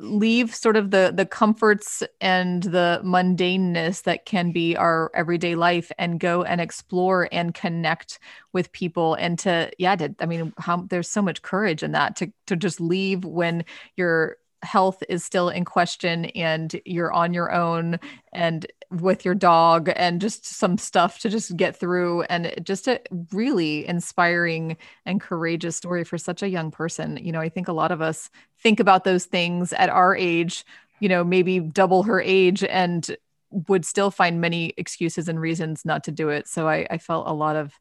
leave 0.00 0.54
sort 0.54 0.76
of 0.76 0.90
the 0.90 1.12
the 1.14 1.26
comforts 1.26 2.02
and 2.20 2.62
the 2.64 3.00
mundaneness 3.04 4.02
that 4.04 4.24
can 4.24 4.50
be 4.50 4.76
our 4.76 5.10
everyday 5.14 5.54
life 5.54 5.92
and 5.98 6.18
go 6.18 6.42
and 6.42 6.60
explore 6.60 7.28
and 7.32 7.54
connect 7.54 8.18
with 8.52 8.72
people 8.72 9.14
and 9.14 9.38
to 9.38 9.70
yeah 9.78 9.94
to, 9.94 10.14
i 10.20 10.26
mean 10.26 10.52
how 10.58 10.78
there's 10.88 11.08
so 11.10 11.20
much 11.20 11.42
courage 11.42 11.82
in 11.82 11.92
that 11.92 12.16
to 12.16 12.32
to 12.46 12.56
just 12.56 12.80
leave 12.80 13.24
when 13.24 13.64
you're 13.96 14.36
health 14.62 15.02
is 15.08 15.24
still 15.24 15.48
in 15.48 15.64
question 15.64 16.26
and 16.26 16.80
you're 16.84 17.12
on 17.12 17.32
your 17.32 17.52
own 17.52 17.98
and 18.32 18.66
with 18.90 19.24
your 19.24 19.34
dog 19.34 19.90
and 19.96 20.20
just 20.20 20.44
some 20.44 20.76
stuff 20.76 21.20
to 21.20 21.28
just 21.28 21.56
get 21.56 21.76
through. 21.76 22.22
And 22.22 22.52
just 22.62 22.88
a 22.88 23.00
really 23.32 23.86
inspiring 23.86 24.76
and 25.06 25.20
courageous 25.20 25.76
story 25.76 26.04
for 26.04 26.18
such 26.18 26.42
a 26.42 26.48
young 26.48 26.70
person. 26.70 27.18
You 27.22 27.32
know 27.32 27.40
i 27.40 27.48
think 27.48 27.68
a 27.68 27.72
lot 27.72 27.92
of 27.92 28.00
us 28.00 28.30
think 28.58 28.80
about 28.80 29.04
those 29.04 29.24
things 29.24 29.72
at 29.72 29.88
our 29.88 30.14
age 30.16 30.64
you 31.00 31.08
know 31.08 31.24
maybe 31.24 31.60
double 31.60 32.02
her 32.04 32.20
age 32.20 32.62
and 32.64 33.16
would 33.50 33.84
still 33.84 34.10
find 34.10 34.40
many 34.40 34.72
excuses 34.76 35.28
and 35.28 35.40
reasons 35.40 35.84
not 35.84 36.04
to 36.04 36.12
do 36.12 36.28
it. 36.28 36.46
So 36.46 36.68
i, 36.68 36.86
I 36.90 36.98
felt 36.98 37.28
a 37.28 37.32
lot 37.32 37.56
of 37.56 37.72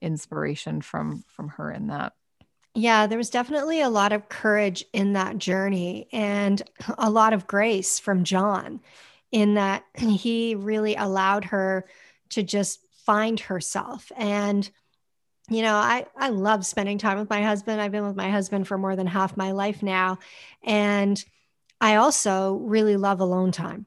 inspiration 0.00 0.80
from 0.80 1.24
from 1.28 1.48
her 1.48 1.70
in 1.70 1.88
that 1.88 2.12
yeah, 2.78 3.06
there 3.06 3.18
was 3.18 3.30
definitely 3.30 3.80
a 3.80 3.88
lot 3.88 4.12
of 4.12 4.28
courage 4.28 4.84
in 4.92 5.14
that 5.14 5.38
journey 5.38 6.08
and 6.12 6.62
a 6.96 7.10
lot 7.10 7.32
of 7.32 7.46
grace 7.46 7.98
from 7.98 8.24
John 8.24 8.80
in 9.32 9.54
that 9.54 9.84
he 9.94 10.54
really 10.54 10.94
allowed 10.94 11.46
her 11.46 11.86
to 12.30 12.42
just 12.42 12.80
find 13.04 13.40
herself. 13.40 14.12
And, 14.16 14.68
you 15.48 15.62
know, 15.62 15.74
I, 15.74 16.06
I 16.16 16.28
love 16.28 16.64
spending 16.64 16.98
time 16.98 17.18
with 17.18 17.30
my 17.30 17.42
husband. 17.42 17.80
I've 17.80 17.92
been 17.92 18.06
with 18.06 18.16
my 18.16 18.30
husband 18.30 18.68
for 18.68 18.78
more 18.78 18.94
than 18.96 19.06
half 19.06 19.36
my 19.36 19.52
life 19.52 19.82
now. 19.82 20.18
And 20.62 21.22
I 21.80 21.96
also 21.96 22.54
really 22.54 22.96
love 22.96 23.20
alone 23.20 23.50
time. 23.50 23.86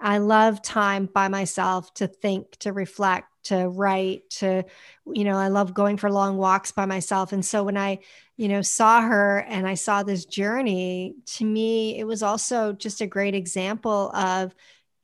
I 0.00 0.18
love 0.18 0.62
time 0.62 1.06
by 1.06 1.28
myself 1.28 1.94
to 1.94 2.08
think, 2.08 2.56
to 2.58 2.72
reflect, 2.72 3.28
to 3.44 3.68
write, 3.68 4.28
to, 4.30 4.64
you 5.06 5.24
know, 5.24 5.36
I 5.36 5.48
love 5.48 5.74
going 5.74 5.96
for 5.96 6.10
long 6.10 6.36
walks 6.36 6.72
by 6.72 6.86
myself. 6.86 7.32
And 7.32 7.44
so 7.44 7.64
when 7.64 7.76
I 7.76 8.00
you 8.42 8.48
know, 8.48 8.60
saw 8.60 9.02
her 9.02 9.38
and 9.38 9.68
I 9.68 9.74
saw 9.74 10.02
this 10.02 10.24
journey, 10.24 11.14
to 11.36 11.44
me, 11.44 11.96
it 11.98 12.04
was 12.04 12.24
also 12.24 12.72
just 12.72 13.00
a 13.00 13.06
great 13.06 13.36
example 13.36 14.10
of 14.16 14.52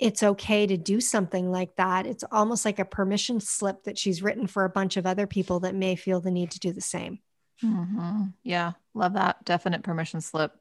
it's 0.00 0.24
okay 0.24 0.66
to 0.66 0.76
do 0.76 1.00
something 1.00 1.48
like 1.50 1.76
that. 1.76 2.04
It's 2.04 2.24
almost 2.32 2.64
like 2.64 2.80
a 2.80 2.84
permission 2.84 3.38
slip 3.38 3.84
that 3.84 3.96
she's 3.96 4.22
written 4.22 4.48
for 4.48 4.64
a 4.64 4.70
bunch 4.70 4.96
of 4.96 5.06
other 5.06 5.28
people 5.28 5.60
that 5.60 5.76
may 5.76 5.94
feel 5.94 6.20
the 6.20 6.32
need 6.32 6.50
to 6.52 6.58
do 6.58 6.72
the 6.72 6.80
same. 6.80 7.20
Mm-hmm. 7.62 8.24
Yeah, 8.42 8.72
love 8.94 9.14
that. 9.14 9.44
Definite 9.44 9.84
permission 9.84 10.20
slip. 10.20 10.52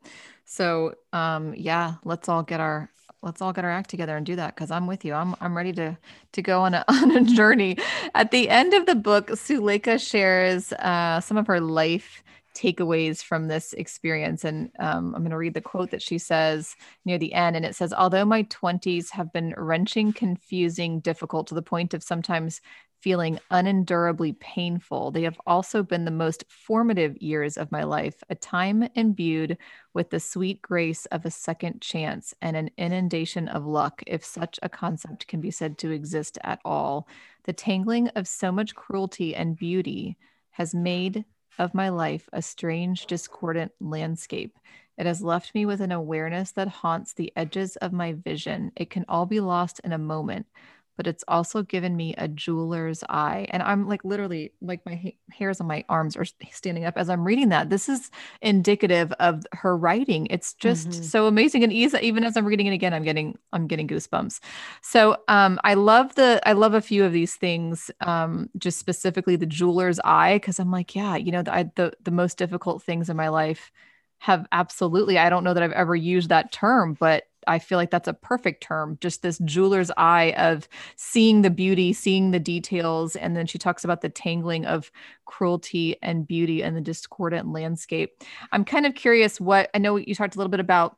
So, 0.46 0.94
um, 1.14 1.56
yeah, 1.56 1.96
let's 2.04 2.30
all 2.30 2.44
get 2.44 2.60
our 2.60 2.92
let's 3.22 3.42
all 3.42 3.54
get 3.54 3.66
our 3.66 3.72
act 3.72 3.90
together 3.90 4.16
and 4.16 4.26
do 4.26 4.36
that 4.36 4.56
because 4.56 4.72
I'm 4.72 4.88
with 4.88 5.04
you. 5.04 5.14
I'm 5.14 5.36
I'm 5.42 5.56
ready 5.56 5.74
to 5.74 5.98
to 6.34 6.42
go 6.42 6.62
on 6.62 6.74
a 6.74 6.86
on 6.88 7.16
a 7.16 7.24
journey. 7.24 7.78
At 8.16 8.32
the 8.32 8.50
end 8.50 8.74
of 8.74 8.86
the 8.86 8.96
book, 8.96 9.28
Suleika 9.28 10.00
shares 10.00 10.74
uh, 10.74 11.20
some 11.22 11.38
of 11.38 11.48
her 11.48 11.60
life 11.60 12.24
takeaways 12.58 13.22
from 13.24 13.48
this 13.48 13.74
experience. 13.74 14.44
And 14.44 14.72
um, 14.80 15.14
I'm 15.14 15.22
going 15.22 15.32
to 15.32 15.38
read 15.38 15.54
the 15.54 15.62
quote 15.62 15.92
that 15.92 16.02
she 16.02 16.18
says 16.18 16.76
near 17.06 17.18
the 17.18 17.34
end. 17.34 17.56
And 17.56 17.66
it 17.66 17.76
says, 17.76 17.94
Although 17.94 18.26
my 18.26 18.44
20s 18.44 19.12
have 19.12 19.32
been 19.32 19.54
wrenching, 19.56 20.12
confusing, 20.12 21.00
difficult 21.00 21.48
to 21.48 21.56
the 21.56 21.62
point 21.62 21.94
of 21.94 22.04
sometimes 22.04 22.62
feeling 23.00 23.40
unendurably 23.52 24.34
painful, 24.34 25.12
they 25.12 25.24
have 25.24 25.40
also 25.46 25.84
been 25.84 26.06
the 26.06 26.12
most 26.12 26.44
formative 26.48 27.18
years 27.18 27.58
of 27.58 27.72
my 27.72 27.84
life, 27.84 28.24
a 28.30 28.36
time 28.36 28.88
imbued 28.96 29.58
with 29.94 30.10
the 30.10 30.20
sweet 30.20 30.62
grace 30.62 31.06
of 31.08 31.26
a 31.26 31.32
second 31.32 31.82
chance 31.82 32.34
and 32.42 32.58
an 32.58 32.70
inundation 32.78 33.48
of 33.48 33.66
luck, 33.66 34.04
if 34.08 34.26
such 34.26 34.60
a 34.62 34.70
concept 34.70 35.28
can 35.28 35.42
be 35.42 35.52
said 35.52 35.78
to 35.78 35.92
exist 35.92 36.38
at 36.44 36.60
all. 36.66 37.08
The 37.44 37.54
tangling 37.54 38.10
of 38.10 38.28
so 38.28 38.52
much 38.52 38.76
cruelty 38.76 39.36
and 39.36 39.56
beauty 39.56 40.18
has 40.52 40.74
made 40.74 41.24
of 41.60 41.74
my 41.74 41.90
life 41.90 42.28
a 42.34 42.42
strange, 42.42 43.06
discordant 43.06 43.72
landscape. 43.80 44.58
It 44.98 45.06
has 45.06 45.22
left 45.22 45.54
me 45.54 45.66
with 45.66 45.82
an 45.82 45.92
awareness 45.92 46.52
that 46.54 46.68
haunts 46.68 47.14
the 47.14 47.32
edges 47.36 47.76
of 47.78 47.94
my 47.94 48.14
vision. 48.14 48.72
It 48.76 48.90
can 48.90 49.06
all 49.08 49.28
be 49.28 49.40
lost 49.40 49.80
in 49.84 49.94
a 49.94 49.98
moment, 49.98 50.48
but 50.98 51.08
it's 51.08 51.24
also 51.28 51.62
given 51.62 51.96
me 51.96 52.14
a 52.18 52.28
jeweler's 52.28 53.04
eye. 53.08 53.46
And 53.52 53.64
I'm 53.64 53.88
like 53.88 54.04
literally, 54.04 54.52
like 54.62 54.86
my 54.86 54.96
ha- 54.96 55.18
hairs 55.32 55.62
on 55.62 55.68
my 55.68 55.86
arms 55.88 56.18
are 56.18 56.26
standing 56.52 56.84
up 56.84 56.98
as 56.98 57.10
I'm 57.10 57.24
reading 57.24 57.50
that. 57.50 57.70
This 57.70 57.88
is 57.88 58.12
indicative 58.42 59.14
of 59.20 59.46
her 59.54 59.78
writing. 59.78 60.28
It's 60.30 60.54
just 60.56 60.90
mm-hmm. 60.90 61.04
so 61.04 61.28
amazing. 61.28 61.64
And 61.64 61.72
easy. 61.72 62.00
even 62.02 62.24
as 62.24 62.36
I'm 62.36 62.46
reading 62.46 62.66
it 62.68 62.74
again, 62.74 62.94
I'm 62.94 63.04
getting 63.04 63.38
I'm 63.54 63.68
getting 63.68 63.88
goosebumps. 63.88 64.40
So 64.82 65.18
um, 65.28 65.60
I 65.64 65.76
love 65.76 66.16
the 66.16 66.42
I 66.46 66.54
love 66.54 66.74
a 66.74 66.82
few 66.82 67.06
of 67.06 67.14
these 67.14 67.36
things. 67.36 67.92
Um, 68.02 68.50
just 68.58 68.80
specifically 68.80 69.36
the 69.36 69.46
jeweler's 69.46 70.00
eye, 70.04 70.36
because 70.36 70.60
I'm 70.60 70.72
like, 70.72 70.96
yeah, 70.96 71.16
you 71.16 71.32
know, 71.32 71.44
the, 71.44 71.54
I, 71.54 71.72
the 71.76 71.94
the 72.04 72.12
most 72.12 72.38
difficult 72.38 72.82
things 72.84 73.10
in 73.10 73.16
my 73.16 73.30
life 73.30 73.72
have 74.20 74.48
absolutely. 74.52 75.18
I 75.20 75.30
don't 75.30 75.44
know 75.44 75.54
that 75.54 75.64
I've 75.64 75.72
ever 75.72 75.96
used 75.96 76.30
that 76.30 76.52
term, 76.52 76.96
but 77.00 77.26
I 77.48 77.60
feel 77.60 77.78
like 77.78 77.92
that's 77.92 78.08
a 78.08 78.14
perfect 78.14 78.62
term, 78.62 78.98
just 79.02 79.22
this 79.22 79.40
jeweler's 79.40 79.92
eye 79.98 80.34
of 80.38 80.68
seeing 80.96 81.42
the 81.42 81.50
beauty, 81.50 81.94
seeing 81.94 82.32
the 82.32 82.40
details. 82.40 83.16
And 83.16 83.36
then 83.36 83.48
she 83.48 83.58
talks 83.58 83.84
about 83.84 84.02
the 84.02 84.10
tangling 84.10 84.66
of 84.66 84.92
cruelty 85.26 85.98
and 86.02 86.28
beauty 86.28 86.64
and 86.64 86.76
the 86.76 86.82
discordant 86.82 87.52
landscape. 87.52 88.22
I'm 88.52 88.66
kind 88.66 88.86
of 88.86 88.96
curious 88.96 89.40
what 89.40 89.70
I 89.74 89.80
know 89.80 89.96
you 89.96 90.16
talked 90.16 90.36
a 90.36 90.38
little 90.38 90.52
bit 90.52 90.60
about 90.60 90.98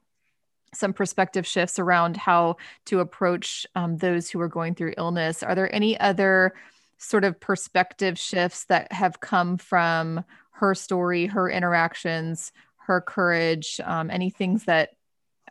some 0.74 0.94
perspective 0.94 1.48
shifts 1.48 1.80
around 1.80 2.18
how 2.18 2.58
to 2.86 3.00
approach 3.00 3.66
um, 3.76 3.98
those 3.98 4.30
who 4.30 4.40
are 4.40 4.48
going 4.48 4.76
through 4.76 4.94
illness. 4.98 5.42
Are 5.42 5.56
there 5.56 5.74
any 5.74 6.00
other 6.00 6.54
sort 6.98 7.24
of 7.24 7.40
perspective 7.40 8.20
shifts 8.20 8.66
that 8.66 8.92
have 8.92 9.20
come 9.20 9.58
from 9.58 10.24
her 10.52 10.76
story, 10.76 11.26
her 11.26 11.50
interactions, 11.50 12.52
her 12.78 13.02
courage, 13.02 13.80
um, 13.84 14.12
any 14.12 14.30
things 14.30 14.66
that 14.66 14.90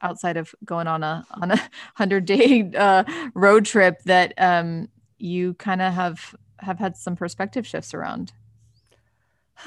outside 0.02 0.36
of 0.36 0.54
going 0.64 0.86
on 0.86 1.02
a 1.02 1.26
on 1.40 1.50
a 1.50 1.60
hundred 1.94 2.24
day 2.24 2.70
uh, 2.76 3.04
road 3.34 3.64
trip 3.64 4.02
that 4.04 4.34
um, 4.38 4.88
you 5.18 5.54
kind 5.54 5.82
of 5.82 5.92
have 5.92 6.34
have 6.60 6.78
had 6.78 6.96
some 6.96 7.16
perspective 7.16 7.66
shifts 7.66 7.94
around? 7.94 8.32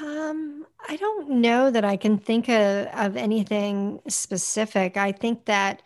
Um, 0.00 0.66
I 0.88 0.96
don't 0.96 1.28
know 1.42 1.70
that 1.70 1.84
I 1.84 1.96
can 1.96 2.18
think 2.18 2.48
of, 2.48 2.86
of 2.86 3.16
anything 3.16 4.00
specific. 4.08 4.96
I 4.96 5.12
think 5.12 5.44
that 5.44 5.82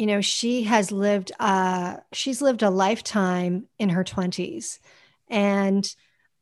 you 0.00 0.06
know 0.06 0.22
she 0.22 0.62
has 0.62 0.90
lived 0.90 1.30
uh 1.38 1.98
she's 2.12 2.40
lived 2.40 2.62
a 2.62 2.70
lifetime 2.70 3.66
in 3.78 3.90
her 3.90 4.02
20s 4.02 4.78
and 5.28 5.94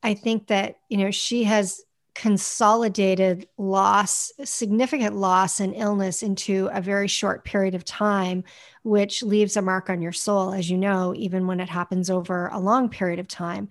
i 0.02 0.14
think 0.14 0.46
that 0.46 0.76
you 0.88 0.96
know 0.96 1.10
she 1.10 1.42
has 1.42 1.82
consolidated 2.18 3.46
loss, 3.58 4.32
significant 4.42 5.14
loss 5.14 5.60
and 5.60 5.72
illness 5.76 6.24
into 6.24 6.68
a 6.72 6.80
very 6.80 7.06
short 7.06 7.44
period 7.44 7.76
of 7.76 7.84
time, 7.84 8.42
which 8.82 9.22
leaves 9.22 9.56
a 9.56 9.62
mark 9.62 9.88
on 9.88 10.02
your 10.02 10.10
soul, 10.10 10.52
as 10.52 10.68
you 10.68 10.76
know, 10.76 11.14
even 11.14 11.46
when 11.46 11.60
it 11.60 11.68
happens 11.68 12.10
over 12.10 12.48
a 12.48 12.58
long 12.58 12.88
period 12.88 13.20
of 13.20 13.28
time. 13.28 13.68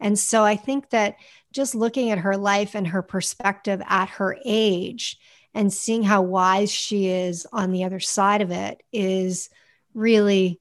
And 0.00 0.18
so 0.18 0.42
I 0.42 0.56
think 0.56 0.88
that 0.90 1.16
just 1.52 1.74
looking 1.74 2.10
at 2.10 2.20
her 2.20 2.38
life 2.38 2.74
and 2.74 2.88
her 2.88 3.02
perspective 3.02 3.82
at 3.86 4.08
her 4.08 4.38
age 4.46 5.18
and 5.52 5.70
seeing 5.70 6.02
how 6.02 6.22
wise 6.22 6.72
she 6.72 7.08
is 7.08 7.46
on 7.52 7.70
the 7.70 7.84
other 7.84 8.00
side 8.00 8.40
of 8.40 8.50
it 8.50 8.82
is 8.94 9.50
really 9.92 10.58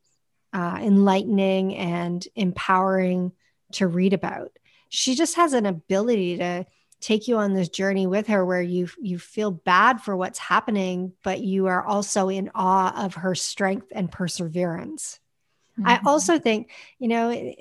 uh, 0.52 0.78
enlightening 0.82 1.74
and 1.74 2.28
empowering 2.36 3.32
to 3.72 3.88
read 3.88 4.12
about. 4.12 4.52
She 4.90 5.16
just 5.16 5.38
has 5.38 5.54
an 5.54 5.66
ability 5.66 6.40
to 6.40 6.66
take 7.00 7.28
you 7.28 7.38
on 7.38 7.54
this 7.54 7.70
journey 7.70 8.08
with 8.08 8.28
her 8.28 8.46
where 8.46 8.62
you 8.62 8.88
you 9.02 9.18
feel 9.18 9.52
bad 9.52 10.02
for 10.02 10.16
what's 10.16 10.40
happening 10.40 11.14
but 11.24 11.40
you 11.40 11.68
are 11.68 11.84
also 11.84 12.30
in 12.30 12.52
awe 12.54 13.06
of 13.06 13.16
her 13.16 13.36
strength 13.36 13.88
and 13.92 14.12
perseverance 14.12 15.20
mm-hmm. 15.80 15.88
i 15.88 16.00
also 16.06 16.40
think 16.40 16.72
you 16.98 17.08
know 17.08 17.54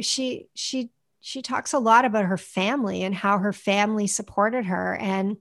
she 0.00 0.48
she 0.54 0.90
she 1.20 1.42
talks 1.42 1.72
a 1.72 1.78
lot 1.78 2.04
about 2.04 2.26
her 2.26 2.36
family 2.36 3.02
and 3.02 3.14
how 3.14 3.38
her 3.38 3.52
family 3.52 4.06
supported 4.06 4.66
her 4.66 4.94
and 4.96 5.38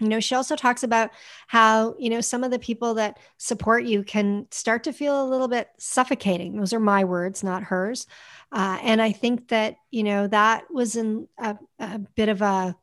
you 0.00 0.08
know 0.08 0.20
she 0.20 0.34
also 0.34 0.56
talks 0.56 0.82
about 0.82 1.10
how 1.46 1.94
you 1.98 2.10
know 2.10 2.20
some 2.20 2.42
of 2.42 2.50
the 2.50 2.58
people 2.58 2.94
that 2.94 3.18
support 3.38 3.84
you 3.84 4.02
can 4.02 4.46
start 4.50 4.84
to 4.84 4.92
feel 4.92 5.22
a 5.22 5.28
little 5.28 5.48
bit 5.48 5.68
suffocating 5.78 6.56
those 6.56 6.72
are 6.72 6.80
my 6.80 7.04
words 7.04 7.44
not 7.44 7.62
hers 7.62 8.06
uh, 8.52 8.78
and 8.82 9.00
I 9.00 9.12
think 9.12 9.48
that, 9.48 9.76
you 9.90 10.02
know, 10.02 10.26
that 10.26 10.64
was 10.72 10.96
in 10.96 11.28
a, 11.38 11.56
a 11.78 11.98
bit 11.98 12.28
of 12.28 12.42
a, 12.42 12.76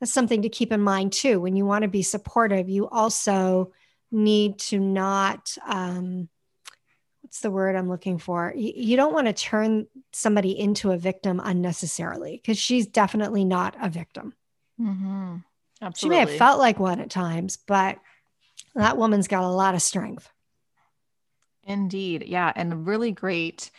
that's 0.00 0.12
something 0.12 0.42
to 0.42 0.48
keep 0.48 0.72
in 0.72 0.80
mind 0.80 1.12
too. 1.12 1.40
When 1.40 1.54
you 1.54 1.66
want 1.66 1.82
to 1.82 1.88
be 1.88 2.02
supportive, 2.02 2.68
you 2.68 2.88
also 2.88 3.72
need 4.10 4.58
to 4.58 4.78
not, 4.78 5.56
um, 5.66 6.28
what's 7.20 7.40
the 7.40 7.50
word 7.50 7.76
I'm 7.76 7.88
looking 7.88 8.18
for? 8.18 8.52
You, 8.56 8.72
you 8.74 8.96
don't 8.96 9.12
want 9.12 9.26
to 9.26 9.32
turn 9.32 9.86
somebody 10.12 10.58
into 10.58 10.92
a 10.92 10.96
victim 10.96 11.40
unnecessarily 11.42 12.40
because 12.42 12.58
she's 12.58 12.86
definitely 12.86 13.44
not 13.44 13.76
a 13.80 13.90
victim. 13.90 14.34
Mm-hmm. 14.80 15.36
She 15.96 16.08
may 16.08 16.18
have 16.18 16.30
felt 16.30 16.58
like 16.58 16.78
one 16.78 17.00
at 17.00 17.10
times, 17.10 17.56
but 17.56 17.98
that 18.74 18.96
woman's 18.96 19.28
got 19.28 19.44
a 19.44 19.48
lot 19.48 19.74
of 19.74 19.82
strength. 19.82 20.30
Indeed. 21.64 22.24
Yeah. 22.26 22.52
And 22.54 22.86
really 22.86 23.12
great 23.12 23.70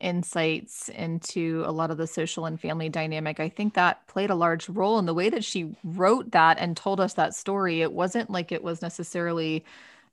insights 0.00 0.88
into 0.88 1.64
a 1.66 1.72
lot 1.72 1.90
of 1.90 1.96
the 1.96 2.06
social 2.06 2.46
and 2.46 2.60
family 2.60 2.88
dynamic. 2.88 3.40
I 3.40 3.48
think 3.48 3.74
that 3.74 4.06
played 4.06 4.30
a 4.30 4.34
large 4.34 4.68
role 4.68 4.98
in 4.98 5.06
the 5.06 5.14
way 5.14 5.28
that 5.28 5.44
she 5.44 5.74
wrote 5.82 6.30
that 6.32 6.58
and 6.58 6.76
told 6.76 7.00
us 7.00 7.14
that 7.14 7.34
story. 7.34 7.82
It 7.82 7.92
wasn't 7.92 8.30
like 8.30 8.52
it 8.52 8.62
was 8.62 8.80
necessarily, 8.80 9.64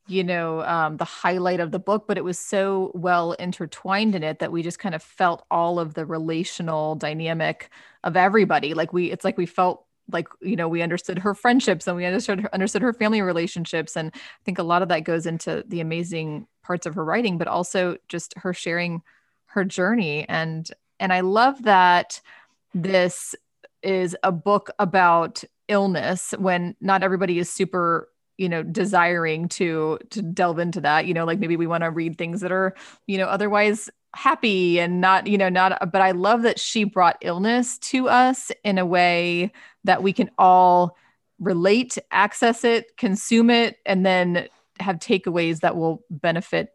you 0.07 0.23
know, 0.23 0.61
um, 0.63 0.97
the 0.97 1.05
highlight 1.05 1.59
of 1.59 1.71
the 1.71 1.79
book, 1.79 2.05
but 2.07 2.17
it 2.17 2.23
was 2.23 2.39
so 2.39 2.91
well 2.95 3.33
intertwined 3.33 4.15
in 4.15 4.23
it 4.23 4.39
that 4.39 4.51
we 4.51 4.63
just 4.63 4.79
kind 4.79 4.95
of 4.95 5.03
felt 5.03 5.45
all 5.51 5.79
of 5.79 5.93
the 5.93 6.05
relational 6.05 6.95
dynamic 6.95 7.69
of 8.03 8.17
everybody. 8.17 8.73
Like 8.73 8.91
we, 8.91 9.11
it's 9.11 9.23
like 9.23 9.37
we 9.37 9.45
felt 9.45 9.85
like 10.11 10.27
you 10.41 10.55
know 10.55 10.67
we 10.67 10.81
understood 10.81 11.19
her 11.19 11.33
friendships 11.33 11.87
and 11.87 11.97
we 11.97 12.05
understood 12.05 12.41
her, 12.41 12.53
understood 12.53 12.81
her 12.81 12.93
family 12.93 13.21
relationships. 13.21 13.95
And 13.97 14.11
i 14.13 14.19
think 14.43 14.59
a 14.59 14.63
lot 14.63 14.81
of 14.81 14.89
that 14.89 15.03
goes 15.03 15.25
into 15.25 15.63
the 15.67 15.81
amazing 15.81 16.47
parts 16.63 16.85
of 16.85 16.95
her 16.95 17.05
writing 17.05 17.37
but 17.37 17.47
also 17.47 17.97
just 18.07 18.33
her 18.37 18.53
sharing 18.53 19.01
her 19.45 19.63
journey. 19.63 20.27
And 20.27 20.69
and 20.99 21.11
I 21.11 21.21
love 21.21 21.63
that 21.63 22.21
this 22.73 23.35
is 23.81 24.15
a 24.23 24.31
book 24.31 24.69
about 24.79 25.43
illness 25.67 26.33
when 26.37 26.75
not 26.81 27.03
everybody 27.03 27.39
is 27.39 27.49
super 27.49 28.09
you 28.37 28.49
know 28.49 28.61
desiring 28.63 29.47
to 29.47 29.97
to 30.11 30.21
delve 30.21 30.59
into 30.59 30.81
that. 30.81 31.05
You 31.05 31.13
know 31.13 31.25
like 31.25 31.39
maybe 31.39 31.57
we 31.57 31.67
want 31.67 31.83
to 31.83 31.89
read 31.89 32.17
things 32.17 32.41
that 32.41 32.51
are 32.51 32.75
you 33.07 33.17
know 33.17 33.27
otherwise 33.27 33.89
happy 34.15 34.79
and 34.79 35.01
not 35.01 35.27
you 35.27 35.37
know 35.37 35.49
not 35.49 35.91
but 35.91 36.01
i 36.01 36.11
love 36.11 36.43
that 36.43 36.57
she 36.57 36.85
brought 36.85 37.17
illness 37.21 37.77
to 37.79 38.07
us 38.07 38.49
in 38.63 38.77
a 38.77 38.85
way 38.85 39.51
that 39.85 40.03
we 40.03 40.13
can 40.13 40.29
all 40.37 40.97
relate 41.39 41.97
access 42.11 42.63
it 42.63 42.95
consume 42.97 43.49
it 43.49 43.77
and 43.85 44.05
then 44.05 44.47
have 44.79 44.97
takeaways 44.97 45.61
that 45.61 45.75
will 45.75 46.03
benefit 46.09 46.69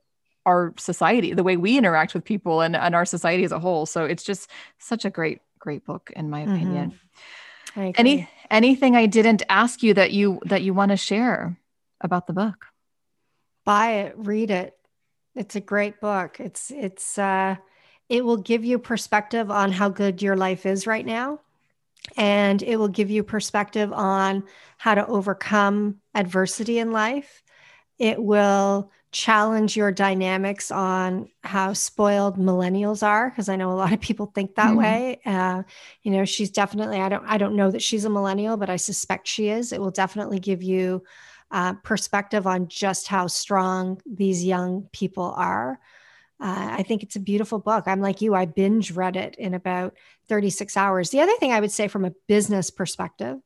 our 0.46 0.72
society, 0.78 1.34
the 1.34 1.42
way 1.42 1.56
we 1.56 1.76
interact 1.76 2.14
with 2.14 2.24
people 2.24 2.60
and, 2.62 2.74
and 2.74 2.94
our 2.94 3.04
society 3.04 3.44
as 3.44 3.52
a 3.52 3.58
whole. 3.58 3.84
So 3.86 4.04
it's 4.04 4.24
just 4.24 4.50
such 4.78 5.04
a 5.04 5.10
great, 5.10 5.40
great 5.58 5.84
book 5.84 6.10
in 6.16 6.30
my 6.30 6.40
opinion. 6.40 6.98
Mm-hmm. 7.76 7.90
Any 7.96 8.28
anything 8.50 8.96
I 8.96 9.06
didn't 9.06 9.44
ask 9.48 9.82
you 9.82 9.94
that 9.94 10.10
you 10.10 10.40
that 10.46 10.62
you 10.62 10.74
want 10.74 10.90
to 10.90 10.96
share 10.96 11.56
about 12.00 12.26
the 12.26 12.32
book? 12.32 12.66
Buy 13.64 13.92
it, 13.92 14.14
read 14.16 14.50
it. 14.50 14.76
It's 15.36 15.54
a 15.54 15.60
great 15.60 16.00
book. 16.00 16.40
It's 16.40 16.72
it's 16.72 17.16
uh 17.16 17.56
it 18.08 18.24
will 18.24 18.38
give 18.38 18.64
you 18.64 18.78
perspective 18.80 19.52
on 19.52 19.70
how 19.70 19.88
good 19.88 20.20
your 20.20 20.36
life 20.36 20.66
is 20.66 20.84
right 20.84 21.06
now 21.06 21.38
and 22.16 22.62
it 22.62 22.76
will 22.76 22.88
give 22.88 23.10
you 23.10 23.22
perspective 23.22 23.92
on 23.92 24.44
how 24.78 24.94
to 24.94 25.06
overcome 25.06 26.00
adversity 26.14 26.78
in 26.78 26.92
life. 26.92 27.42
It 27.98 28.22
will 28.22 28.90
challenge 29.12 29.76
your 29.76 29.90
dynamics 29.90 30.70
on 30.70 31.28
how 31.42 31.72
spoiled 31.72 32.38
millennials 32.38 33.04
are 33.04 33.28
because 33.28 33.48
i 33.48 33.56
know 33.56 33.72
a 33.72 33.74
lot 33.74 33.92
of 33.92 34.00
people 34.00 34.26
think 34.26 34.54
that 34.54 34.68
mm-hmm. 34.68 34.78
way 34.78 35.20
uh, 35.26 35.62
you 36.02 36.12
know 36.12 36.24
she's 36.24 36.50
definitely 36.50 37.00
i 37.00 37.08
don't 37.08 37.24
i 37.26 37.36
don't 37.36 37.56
know 37.56 37.72
that 37.72 37.82
she's 37.82 38.04
a 38.04 38.10
millennial 38.10 38.56
but 38.56 38.70
i 38.70 38.76
suspect 38.76 39.26
she 39.26 39.48
is 39.48 39.72
it 39.72 39.80
will 39.80 39.90
definitely 39.90 40.38
give 40.38 40.62
you 40.62 41.02
uh, 41.50 41.74
perspective 41.82 42.46
on 42.46 42.68
just 42.68 43.08
how 43.08 43.26
strong 43.26 44.00
these 44.06 44.44
young 44.44 44.88
people 44.92 45.34
are 45.36 45.80
uh, 46.40 46.76
I 46.78 46.82
think 46.82 47.02
it's 47.02 47.16
a 47.16 47.20
beautiful 47.20 47.58
book. 47.58 47.84
I'm 47.86 48.00
like 48.00 48.20
you, 48.20 48.34
I 48.34 48.46
binge 48.46 48.92
read 48.92 49.16
it 49.16 49.34
in 49.36 49.54
about 49.54 49.94
36 50.28 50.76
hours. 50.76 51.10
The 51.10 51.20
other 51.20 51.36
thing 51.38 51.52
I 51.52 51.60
would 51.60 51.72
say 51.72 51.88
from 51.88 52.04
a 52.04 52.14
business 52.28 52.70
perspective 52.70 53.38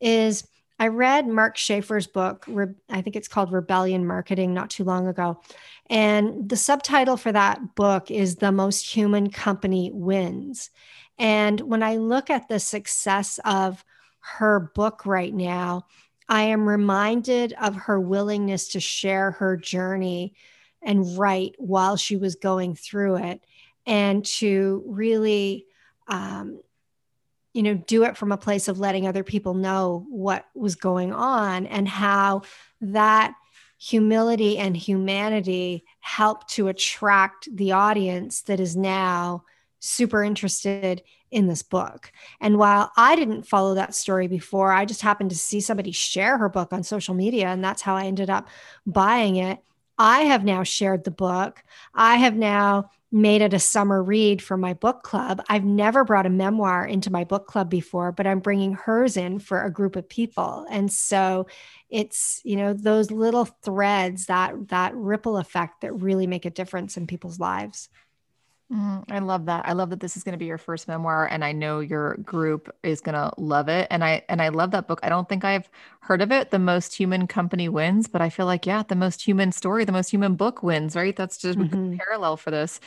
is 0.00 0.46
I 0.78 0.88
read 0.88 1.26
Mark 1.26 1.56
Schaefer's 1.56 2.06
book, 2.06 2.46
I 2.90 3.00
think 3.00 3.16
it's 3.16 3.28
called 3.28 3.50
Rebellion 3.50 4.06
Marketing, 4.06 4.52
not 4.52 4.70
too 4.70 4.84
long 4.84 5.08
ago. 5.08 5.40
And 5.88 6.48
the 6.48 6.56
subtitle 6.56 7.16
for 7.16 7.32
that 7.32 7.74
book 7.74 8.10
is 8.10 8.36
The 8.36 8.52
Most 8.52 8.94
Human 8.94 9.30
Company 9.30 9.90
Wins. 9.92 10.70
And 11.18 11.60
when 11.62 11.82
I 11.82 11.96
look 11.96 12.28
at 12.28 12.48
the 12.48 12.60
success 12.60 13.40
of 13.44 13.84
her 14.20 14.70
book 14.74 15.06
right 15.06 15.32
now, 15.32 15.86
I 16.28 16.42
am 16.42 16.68
reminded 16.68 17.54
of 17.54 17.74
her 17.74 17.98
willingness 17.98 18.68
to 18.68 18.80
share 18.80 19.30
her 19.32 19.56
journey 19.56 20.34
and 20.82 21.18
write 21.18 21.54
while 21.58 21.96
she 21.96 22.16
was 22.16 22.36
going 22.36 22.74
through 22.74 23.16
it 23.16 23.40
and 23.86 24.24
to 24.24 24.82
really 24.86 25.66
um, 26.08 26.60
you 27.52 27.62
know 27.62 27.74
do 27.74 28.04
it 28.04 28.16
from 28.16 28.32
a 28.32 28.36
place 28.36 28.68
of 28.68 28.78
letting 28.78 29.06
other 29.06 29.24
people 29.24 29.54
know 29.54 30.06
what 30.10 30.46
was 30.54 30.74
going 30.74 31.12
on 31.12 31.66
and 31.66 31.88
how 31.88 32.42
that 32.80 33.34
humility 33.78 34.58
and 34.58 34.76
humanity 34.76 35.84
helped 36.00 36.48
to 36.48 36.68
attract 36.68 37.48
the 37.54 37.72
audience 37.72 38.42
that 38.42 38.60
is 38.60 38.76
now 38.76 39.44
super 39.80 40.24
interested 40.24 41.02
in 41.30 41.46
this 41.46 41.62
book. 41.62 42.10
And 42.40 42.56
while 42.58 42.92
I 42.96 43.16
didn't 43.16 43.46
follow 43.46 43.74
that 43.74 43.94
story 43.94 44.26
before, 44.26 44.72
I 44.72 44.84
just 44.84 45.02
happened 45.02 45.30
to 45.30 45.36
see 45.36 45.60
somebody 45.60 45.92
share 45.92 46.38
her 46.38 46.48
book 46.48 46.72
on 46.72 46.82
social 46.82 47.14
media, 47.14 47.48
and 47.48 47.62
that's 47.62 47.82
how 47.82 47.96
I 47.96 48.04
ended 48.04 48.30
up 48.30 48.48
buying 48.86 49.36
it. 49.36 49.58
I 49.98 50.22
have 50.22 50.44
now 50.44 50.62
shared 50.62 51.04
the 51.04 51.10
book. 51.10 51.62
I 51.94 52.16
have 52.16 52.36
now 52.36 52.90
made 53.12 53.40
it 53.40 53.54
a 53.54 53.58
summer 53.58 54.02
read 54.02 54.42
for 54.42 54.56
my 54.56 54.74
book 54.74 55.02
club. 55.02 55.42
I've 55.48 55.64
never 55.64 56.04
brought 56.04 56.26
a 56.26 56.30
memoir 56.30 56.84
into 56.84 57.10
my 57.10 57.24
book 57.24 57.46
club 57.46 57.70
before, 57.70 58.12
but 58.12 58.26
I'm 58.26 58.40
bringing 58.40 58.74
hers 58.74 59.16
in 59.16 59.38
for 59.38 59.62
a 59.62 59.70
group 59.70 59.96
of 59.96 60.08
people. 60.08 60.66
And 60.68 60.92
so 60.92 61.46
it's, 61.88 62.40
you 62.44 62.56
know, 62.56 62.72
those 62.74 63.10
little 63.10 63.44
threads 63.44 64.26
that 64.26 64.68
that 64.68 64.94
ripple 64.94 65.38
effect 65.38 65.82
that 65.82 65.92
really 65.92 66.26
make 66.26 66.44
a 66.44 66.50
difference 66.50 66.96
in 66.96 67.06
people's 67.06 67.38
lives. 67.40 67.88
Mm, 68.72 69.04
I 69.08 69.20
love 69.20 69.46
that. 69.46 69.66
I 69.66 69.74
love 69.74 69.90
that 69.90 70.00
this 70.00 70.16
is 70.16 70.24
going 70.24 70.32
to 70.32 70.38
be 70.38 70.46
your 70.46 70.58
first 70.58 70.88
memoir 70.88 71.28
and 71.30 71.44
I 71.44 71.52
know 71.52 71.78
your 71.78 72.16
group 72.16 72.74
is 72.82 73.00
going 73.00 73.14
to 73.14 73.32
love 73.38 73.68
it. 73.68 73.86
And 73.90 74.02
I 74.02 74.24
and 74.28 74.42
I 74.42 74.48
love 74.48 74.72
that 74.72 74.88
book. 74.88 74.98
I 75.04 75.08
don't 75.08 75.28
think 75.28 75.44
I've 75.44 75.70
heard 76.06 76.22
of 76.22 76.30
it. 76.30 76.50
The 76.50 76.58
most 76.58 76.94
human 76.94 77.26
company 77.26 77.68
wins, 77.68 78.06
but 78.06 78.20
I 78.20 78.30
feel 78.30 78.46
like 78.46 78.64
yeah, 78.64 78.82
the 78.82 78.94
most 78.94 79.22
human 79.22 79.50
story, 79.52 79.84
the 79.84 79.92
most 79.92 80.10
human 80.10 80.36
book 80.36 80.62
wins, 80.62 80.94
right? 80.94 81.14
That's 81.14 81.36
just 81.36 81.58
mm-hmm. 81.58 81.96
parallel 81.96 82.36
for 82.36 82.50
this. 82.50 82.80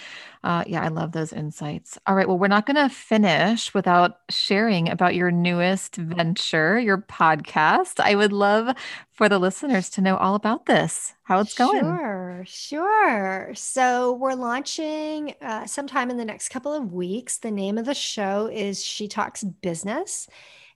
Uh, 0.44 0.64
yeah, 0.66 0.82
I 0.82 0.88
love 0.88 1.12
those 1.12 1.34
insights. 1.34 1.98
All 2.08 2.16
right, 2.16 2.28
well, 2.28 2.38
we're 2.38 2.48
not 2.48 2.66
going 2.66 2.78
to 2.78 2.88
finish 2.88 3.74
without 3.74 4.20
sharing 4.30 4.90
about 4.90 5.16
your 5.16 5.32
newest 5.32 5.98
venture, 5.98 6.80
your 6.80 6.98
podcast. 6.98 8.00
I 8.00 8.16
would 8.16 8.32
love 8.32 8.76
for 9.12 9.28
the 9.28 9.38
listeners 9.38 9.90
to 9.90 10.02
know 10.02 10.16
all 10.16 10.36
about 10.36 10.66
this, 10.66 11.14
how 11.24 11.42
it's 11.42 11.54
going. 11.54 11.82
Sure, 11.82 12.44
sure. 12.48 13.52
So 13.54 14.14
we're 14.14 14.34
launching 14.34 15.36
uh, 15.42 15.66
sometime 15.66 16.10
in 16.10 16.16
the 16.16 16.24
next 16.24 16.50
couple 16.50 16.74
of 16.74 16.94
weeks. 16.94 17.40
The 17.40 17.52
name 17.52 17.78
of 17.78 17.86
the 17.86 17.94
show 17.94 18.48
is 18.48 18.82
She 18.82 19.10
Talks 19.10 19.44
Business. 19.44 20.30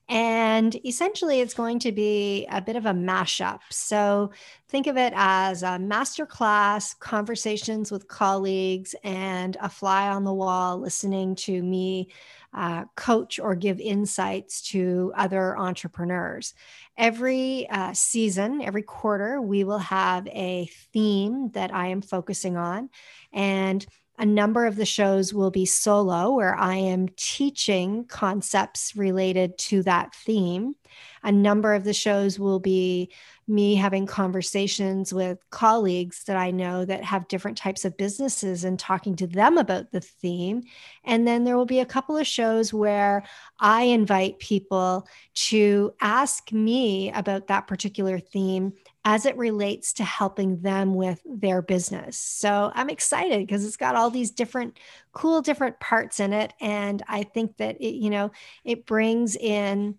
And 0.08 0.78
essentially, 0.84 1.40
it's 1.40 1.54
going 1.54 1.78
to 1.80 1.92
be 1.92 2.46
a 2.50 2.60
bit 2.60 2.76
of 2.76 2.84
a 2.84 2.92
mashup. 2.92 3.60
So 3.70 4.32
think 4.68 4.86
of 4.86 4.98
it 4.98 5.14
as 5.16 5.62
a 5.62 5.78
masterclass, 5.78 6.98
conversations 6.98 7.90
with 7.90 8.06
colleagues, 8.06 8.94
and 9.02 9.56
a 9.60 9.68
fly 9.70 10.08
on 10.08 10.24
the 10.24 10.34
wall 10.34 10.78
listening 10.78 11.36
to 11.36 11.62
me 11.62 12.08
uh, 12.52 12.84
coach 12.96 13.38
or 13.38 13.54
give 13.54 13.80
insights 13.80 14.62
to 14.70 15.12
other 15.16 15.58
entrepreneurs. 15.58 16.54
Every 16.96 17.68
uh, 17.68 17.92
season, 17.94 18.62
every 18.62 18.82
quarter, 18.82 19.40
we 19.40 19.64
will 19.64 19.78
have 19.78 20.26
a 20.28 20.68
theme 20.92 21.50
that 21.52 21.74
I 21.74 21.88
am 21.88 22.02
focusing 22.02 22.56
on. 22.56 22.90
And 23.32 23.84
a 24.18 24.26
number 24.26 24.66
of 24.66 24.76
the 24.76 24.86
shows 24.86 25.34
will 25.34 25.50
be 25.50 25.66
solo, 25.66 26.34
where 26.34 26.54
I 26.54 26.76
am 26.76 27.08
teaching 27.16 28.04
concepts 28.04 28.94
related 28.94 29.58
to 29.58 29.82
that 29.82 30.14
theme. 30.14 30.76
A 31.24 31.32
number 31.32 31.74
of 31.74 31.84
the 31.84 31.94
shows 31.94 32.38
will 32.38 32.60
be 32.60 33.10
me 33.46 33.74
having 33.74 34.06
conversations 34.06 35.12
with 35.12 35.38
colleagues 35.50 36.24
that 36.24 36.36
I 36.36 36.50
know 36.50 36.84
that 36.84 37.04
have 37.04 37.28
different 37.28 37.58
types 37.58 37.84
of 37.84 37.96
businesses 37.96 38.64
and 38.64 38.78
talking 38.78 39.16
to 39.16 39.26
them 39.26 39.58
about 39.58 39.90
the 39.90 40.00
theme. 40.00 40.62
And 41.04 41.26
then 41.26 41.44
there 41.44 41.56
will 41.56 41.66
be 41.66 41.80
a 41.80 41.86
couple 41.86 42.16
of 42.16 42.26
shows 42.26 42.72
where 42.72 43.24
I 43.58 43.82
invite 43.82 44.38
people 44.38 45.06
to 45.34 45.92
ask 46.00 46.52
me 46.52 47.12
about 47.12 47.48
that 47.48 47.66
particular 47.66 48.18
theme 48.18 48.72
as 49.04 49.26
it 49.26 49.36
relates 49.36 49.92
to 49.94 50.04
helping 50.04 50.62
them 50.62 50.94
with 50.94 51.20
their 51.26 51.60
business. 51.60 52.18
So 52.18 52.72
I'm 52.74 52.88
excited 52.88 53.46
because 53.46 53.66
it's 53.66 53.76
got 53.76 53.96
all 53.96 54.08
these 54.08 54.30
different 54.30 54.78
cool 55.12 55.42
different 55.42 55.78
parts 55.78 56.18
in 56.18 56.32
it 56.32 56.52
and 56.60 57.02
I 57.06 57.22
think 57.22 57.58
that 57.58 57.76
it 57.80 57.94
you 57.94 58.10
know 58.10 58.32
it 58.64 58.84
brings 58.84 59.36
in 59.36 59.96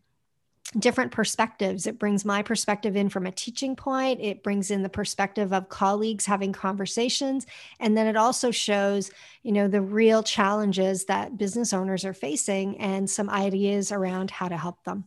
different 0.77 1.11
perspectives. 1.11 1.87
It 1.87 1.99
brings 1.99 2.25
my 2.25 2.41
perspective 2.41 2.95
in 2.95 3.09
from 3.09 3.25
a 3.25 3.31
teaching 3.31 3.75
point, 3.75 4.19
it 4.21 4.43
brings 4.43 4.71
in 4.71 4.83
the 4.83 4.89
perspective 4.89 5.53
of 5.53 5.69
colleagues 5.69 6.25
having 6.25 6.51
conversations, 6.51 7.45
and 7.79 7.97
then 7.97 8.07
it 8.07 8.17
also 8.17 8.51
shows, 8.51 9.11
you 9.43 9.51
know, 9.51 9.67
the 9.67 9.81
real 9.81 10.23
challenges 10.23 11.05
that 11.05 11.37
business 11.37 11.73
owners 11.73 12.05
are 12.05 12.13
facing 12.13 12.77
and 12.77 13.09
some 13.09 13.29
ideas 13.29 13.91
around 13.91 14.31
how 14.31 14.47
to 14.47 14.57
help 14.57 14.83
them. 14.83 15.05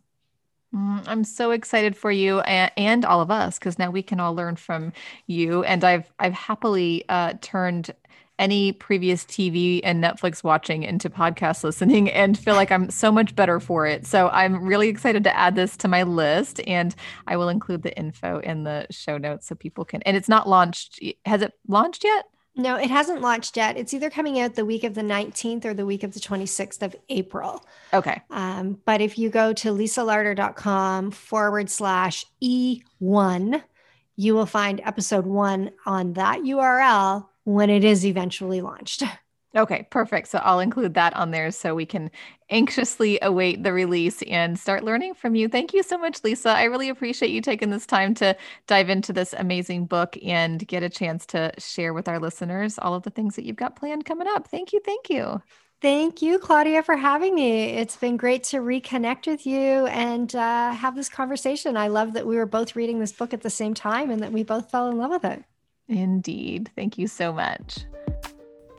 Mm, 0.75 1.03
I'm 1.07 1.25
so 1.25 1.53
excited 1.53 1.97
for 1.97 2.11
you 2.11 2.41
and, 2.41 2.71
and 2.77 3.05
all 3.05 3.23
of 3.23 3.31
us 3.31 3.59
because 3.59 3.79
now 3.79 3.91
we 3.91 4.03
can 4.03 4.21
all 4.21 4.35
learn 4.35 4.57
from 4.57 4.93
you. 5.27 5.65
And 5.65 5.83
I've 5.83 6.13
I've 6.19 6.35
happily 6.35 7.05
uh, 7.09 7.35
turned 7.41 7.91
any 8.39 8.73
previous 8.73 9.25
TV 9.25 9.81
and 9.83 10.03
Netflix 10.03 10.43
watching 10.43 10.83
into 10.83 11.11
podcast 11.11 11.65
listening 11.65 12.11
and 12.11 12.39
feel 12.39 12.55
like 12.55 12.71
I'm 12.71 12.91
so 12.91 13.11
much 13.11 13.35
better 13.35 13.61
for 13.61 13.87
it. 13.87 14.07
So 14.07 14.29
I'm 14.29 14.65
really 14.65 14.89
excited 14.89 15.25
to 15.25 15.37
add 15.37 15.57
this 15.57 15.77
to 15.79 15.89
my 15.89 16.03
list 16.03 16.61
and 16.67 16.95
I 17.27 17.37
will 17.37 17.49
include 17.49 17.83
the 17.83 17.97
info 17.97 18.39
in 18.41 18.65
the 18.65 18.87
show 18.91 19.19
notes 19.19 19.49
so 19.49 19.55
people 19.55 19.85
can. 19.85 20.03
And 20.03 20.17
it's 20.17 20.29
not 20.29 20.49
launched. 20.49 21.01
Has 21.25 21.43
it 21.43 21.53
launched 21.67 22.05
yet? 22.05 22.25
No, 22.59 22.75
it 22.75 22.91
hasn't 22.91 23.21
launched 23.21 23.57
yet. 23.57 23.77
It's 23.77 23.95
either 23.95 24.11
coming 24.11 24.41
out 24.41 24.57
the 24.57 24.65
week 24.65 24.83
of 24.83 24.95
the 24.95 25.03
19th 25.03 25.65
or 25.65 25.75
the 25.75 25.87
week 25.87 26.03
of 26.03 26.13
the 26.13 26.19
26th 26.19 26.83
of 26.83 26.97
April. 27.09 27.65
Okay. 27.95 28.21
Um, 28.31 28.81
but 28.85 29.01
if 29.01 29.17
you 29.17 29.31
go 29.31 29.53
to 29.53 29.69
lisalarter.com 29.73 31.13
forward 31.13 31.71
slash 31.71 32.25
E1, 32.43 33.63
you 34.17 34.35
will 34.35 34.47
find 34.47 34.81
episode 34.83 35.25
one 35.25 35.71
on 35.87 36.15
that 36.15 36.41
URL 36.41 37.28
when 37.49 37.71
it 37.71 37.83
is 37.83 38.05
eventually 38.05 38.61
launched. 38.61 39.03
Okay, 39.57 39.89
perfect. 39.91 40.29
So 40.29 40.41
I'll 40.45 40.61
include 40.61 40.93
that 40.93 41.17
on 41.17 41.31
there 41.31 41.51
so 41.51 41.75
we 41.75 41.87
can 41.87 42.11
anxiously 42.51 43.19
await 43.23 43.63
the 43.63 43.73
release 43.73 44.21
and 44.25 44.59
start 44.59 44.85
learning 44.85 45.15
from 45.15 45.35
you. 45.35 45.49
Thank 45.49 45.73
you 45.73 45.83
so 45.83 45.97
much, 45.97 46.23
Lisa. 46.23 46.51
I 46.51 46.65
really 46.65 46.91
appreciate 46.91 47.31
you 47.31 47.41
taking 47.41 47.71
this 47.71 47.87
time 47.87 48.13
to 48.17 48.37
dive 48.67 48.91
into 48.91 49.11
this 49.15 49.33
amazing 49.33 49.87
book 49.87 50.19
and 50.23 50.69
get 50.69 50.83
a 50.83 50.91
chance 50.91 51.25
to 51.29 51.51
share 51.57 51.95
with 51.95 52.09
our 52.09 52.19
listeners 52.19 52.79
all 52.79 52.95
of 52.95 53.05
the 53.05 53.11
things 53.11 53.37
that 53.37 53.47
you've 53.47 53.57
got 53.57 53.75
planned 53.75 54.05
coming 54.05 54.29
up. 54.29 54.49
Thank 54.49 54.75
you. 54.75 54.81
Thank 54.85 55.09
you. 55.09 55.41
Thank 55.81 56.21
you, 56.21 56.39
Claudia, 56.39 56.83
for 56.83 56.97
having 56.97 57.35
me. 57.35 57.71
It's 57.71 57.97
been 57.97 58.19
great 58.19 58.45
to 58.45 58.59
reconnect 58.59 59.27
with 59.27 59.47
you 59.47 59.87
and 59.87 60.37
uh, 60.37 60.73
have 60.73 60.95
this 60.95 61.09
conversation. 61.09 61.75
I 61.75 61.89
love 61.89 62.13
that 62.13 62.27
we 62.27 62.37
were 62.37 62.47
both 62.47 62.77
reading 62.77 62.99
this 62.99 63.13
book 63.13 63.33
at 63.33 63.41
the 63.41 63.49
same 63.49 63.73
time 63.73 64.11
and 64.11 64.23
that 64.23 64.33
we 64.33 64.43
both 64.43 64.71
fell 64.71 64.91
in 64.91 64.99
love 64.99 65.11
with 65.11 65.25
it. 65.25 65.43
Indeed. 65.89 66.71
Thank 66.77 66.99
you 66.99 67.07
so 67.07 67.33
much. 67.33 67.79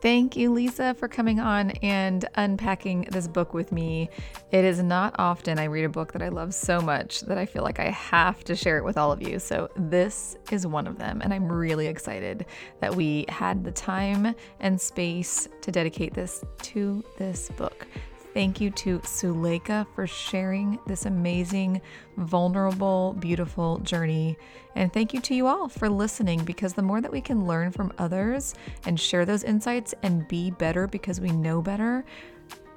Thank 0.01 0.37
you, 0.37 0.53
Lisa, 0.53 0.93
for 0.93 1.09
coming 1.09 1.41
on 1.41 1.71
and 1.81 2.23
unpacking 2.35 3.09
this 3.11 3.27
book 3.27 3.53
with 3.53 3.73
me. 3.73 4.09
It 4.51 4.63
is 4.63 4.81
not 4.81 5.13
often 5.19 5.59
I 5.59 5.65
read 5.65 5.83
a 5.83 5.89
book 5.89 6.13
that 6.13 6.21
I 6.21 6.29
love 6.29 6.53
so 6.53 6.79
much 6.79 7.21
that 7.21 7.37
I 7.37 7.45
feel 7.45 7.63
like 7.63 7.79
I 7.79 7.89
have 7.89 8.45
to 8.45 8.55
share 8.55 8.77
it 8.77 8.85
with 8.85 8.97
all 8.97 9.11
of 9.11 9.21
you. 9.21 9.39
So, 9.39 9.69
this 9.75 10.37
is 10.51 10.65
one 10.65 10.87
of 10.87 10.97
them. 10.99 11.21
And 11.21 11.33
I'm 11.33 11.51
really 11.51 11.87
excited 11.87 12.45
that 12.79 12.95
we 12.95 13.25
had 13.27 13.65
the 13.65 13.71
time 13.71 14.33
and 14.61 14.79
space 14.79 15.49
to 15.61 15.71
dedicate 15.71 16.13
this 16.13 16.45
to 16.61 17.03
this 17.17 17.49
book. 17.57 17.85
Thank 18.33 18.61
you 18.61 18.69
to 18.71 18.99
Suleika 18.99 19.87
for 19.95 20.05
sharing 20.05 20.79
this 20.85 21.05
amazing, 21.05 21.81
vulnerable, 22.17 23.15
beautiful 23.19 23.79
journey. 23.79 24.37
And 24.75 24.93
thank 24.93 25.13
you 25.13 25.21
to 25.21 25.33
you 25.33 25.47
all 25.47 25.67
for 25.67 25.89
listening 25.89 26.43
because 26.43 26.73
the 26.73 26.83
more 26.83 27.01
that 27.01 27.11
we 27.11 27.21
can 27.21 27.47
learn 27.47 27.71
from 27.71 27.91
others 27.97 28.53
and 28.85 28.99
share 28.99 29.25
those 29.25 29.43
insights 29.43 29.95
and 30.03 30.27
be 30.27 30.51
better 30.51 30.85
because 30.85 31.19
we 31.19 31.31
know 31.31 31.61
better, 31.61 32.05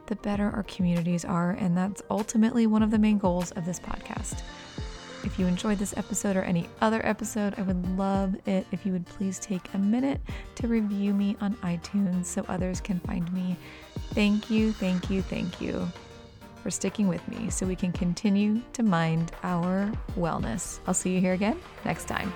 the 0.07 0.17
better 0.17 0.51
our 0.51 0.62
communities 0.62 1.25
are. 1.25 1.51
And 1.53 1.77
that's 1.77 2.03
ultimately 2.11 2.67
one 2.67 2.83
of 2.83 2.91
the 2.91 2.99
main 2.99 3.19
goals 3.19 3.51
of 3.53 3.67
this 3.67 3.79
podcast. 3.79 4.43
If 5.25 5.38
you 5.38 5.47
enjoyed 5.47 5.79
this 5.79 5.95
episode 5.97 6.35
or 6.35 6.43
any 6.43 6.69
other 6.81 7.05
episode, 7.07 7.55
I 7.59 7.62
would 7.62 7.99
love 7.99 8.35
it 8.47 8.67
if 8.73 8.85
you 8.85 8.93
would 8.93 9.07
please 9.07 9.38
take 9.38 9.62
a 9.75 9.79
minute 9.79 10.21
to 10.57 10.67
review 10.67 11.15
me 11.15 11.37
on 11.41 11.55
iTunes 11.57 12.25
so 12.25 12.45
others 12.49 12.81
can 12.81 12.99
find 13.01 13.31
me. 13.33 13.57
Thank 14.15 14.51
you, 14.51 14.73
thank 14.73 15.11
you, 15.11 15.23
thank 15.23 15.61
you 15.61 15.89
for 16.63 16.71
sticking 16.71 17.09
with 17.09 17.27
me 17.29 17.51
so 17.51 17.67
we 17.67 17.77
can 17.77 17.93
continue 17.93 18.61
to 18.73 18.83
mind 18.83 19.33
our 19.43 19.91
wellness. 20.17 20.79
I'll 20.87 20.95
see 20.95 21.15
you 21.15 21.21
here 21.21 21.33
again 21.33 21.59
next 21.85 22.07
time. 22.07 22.33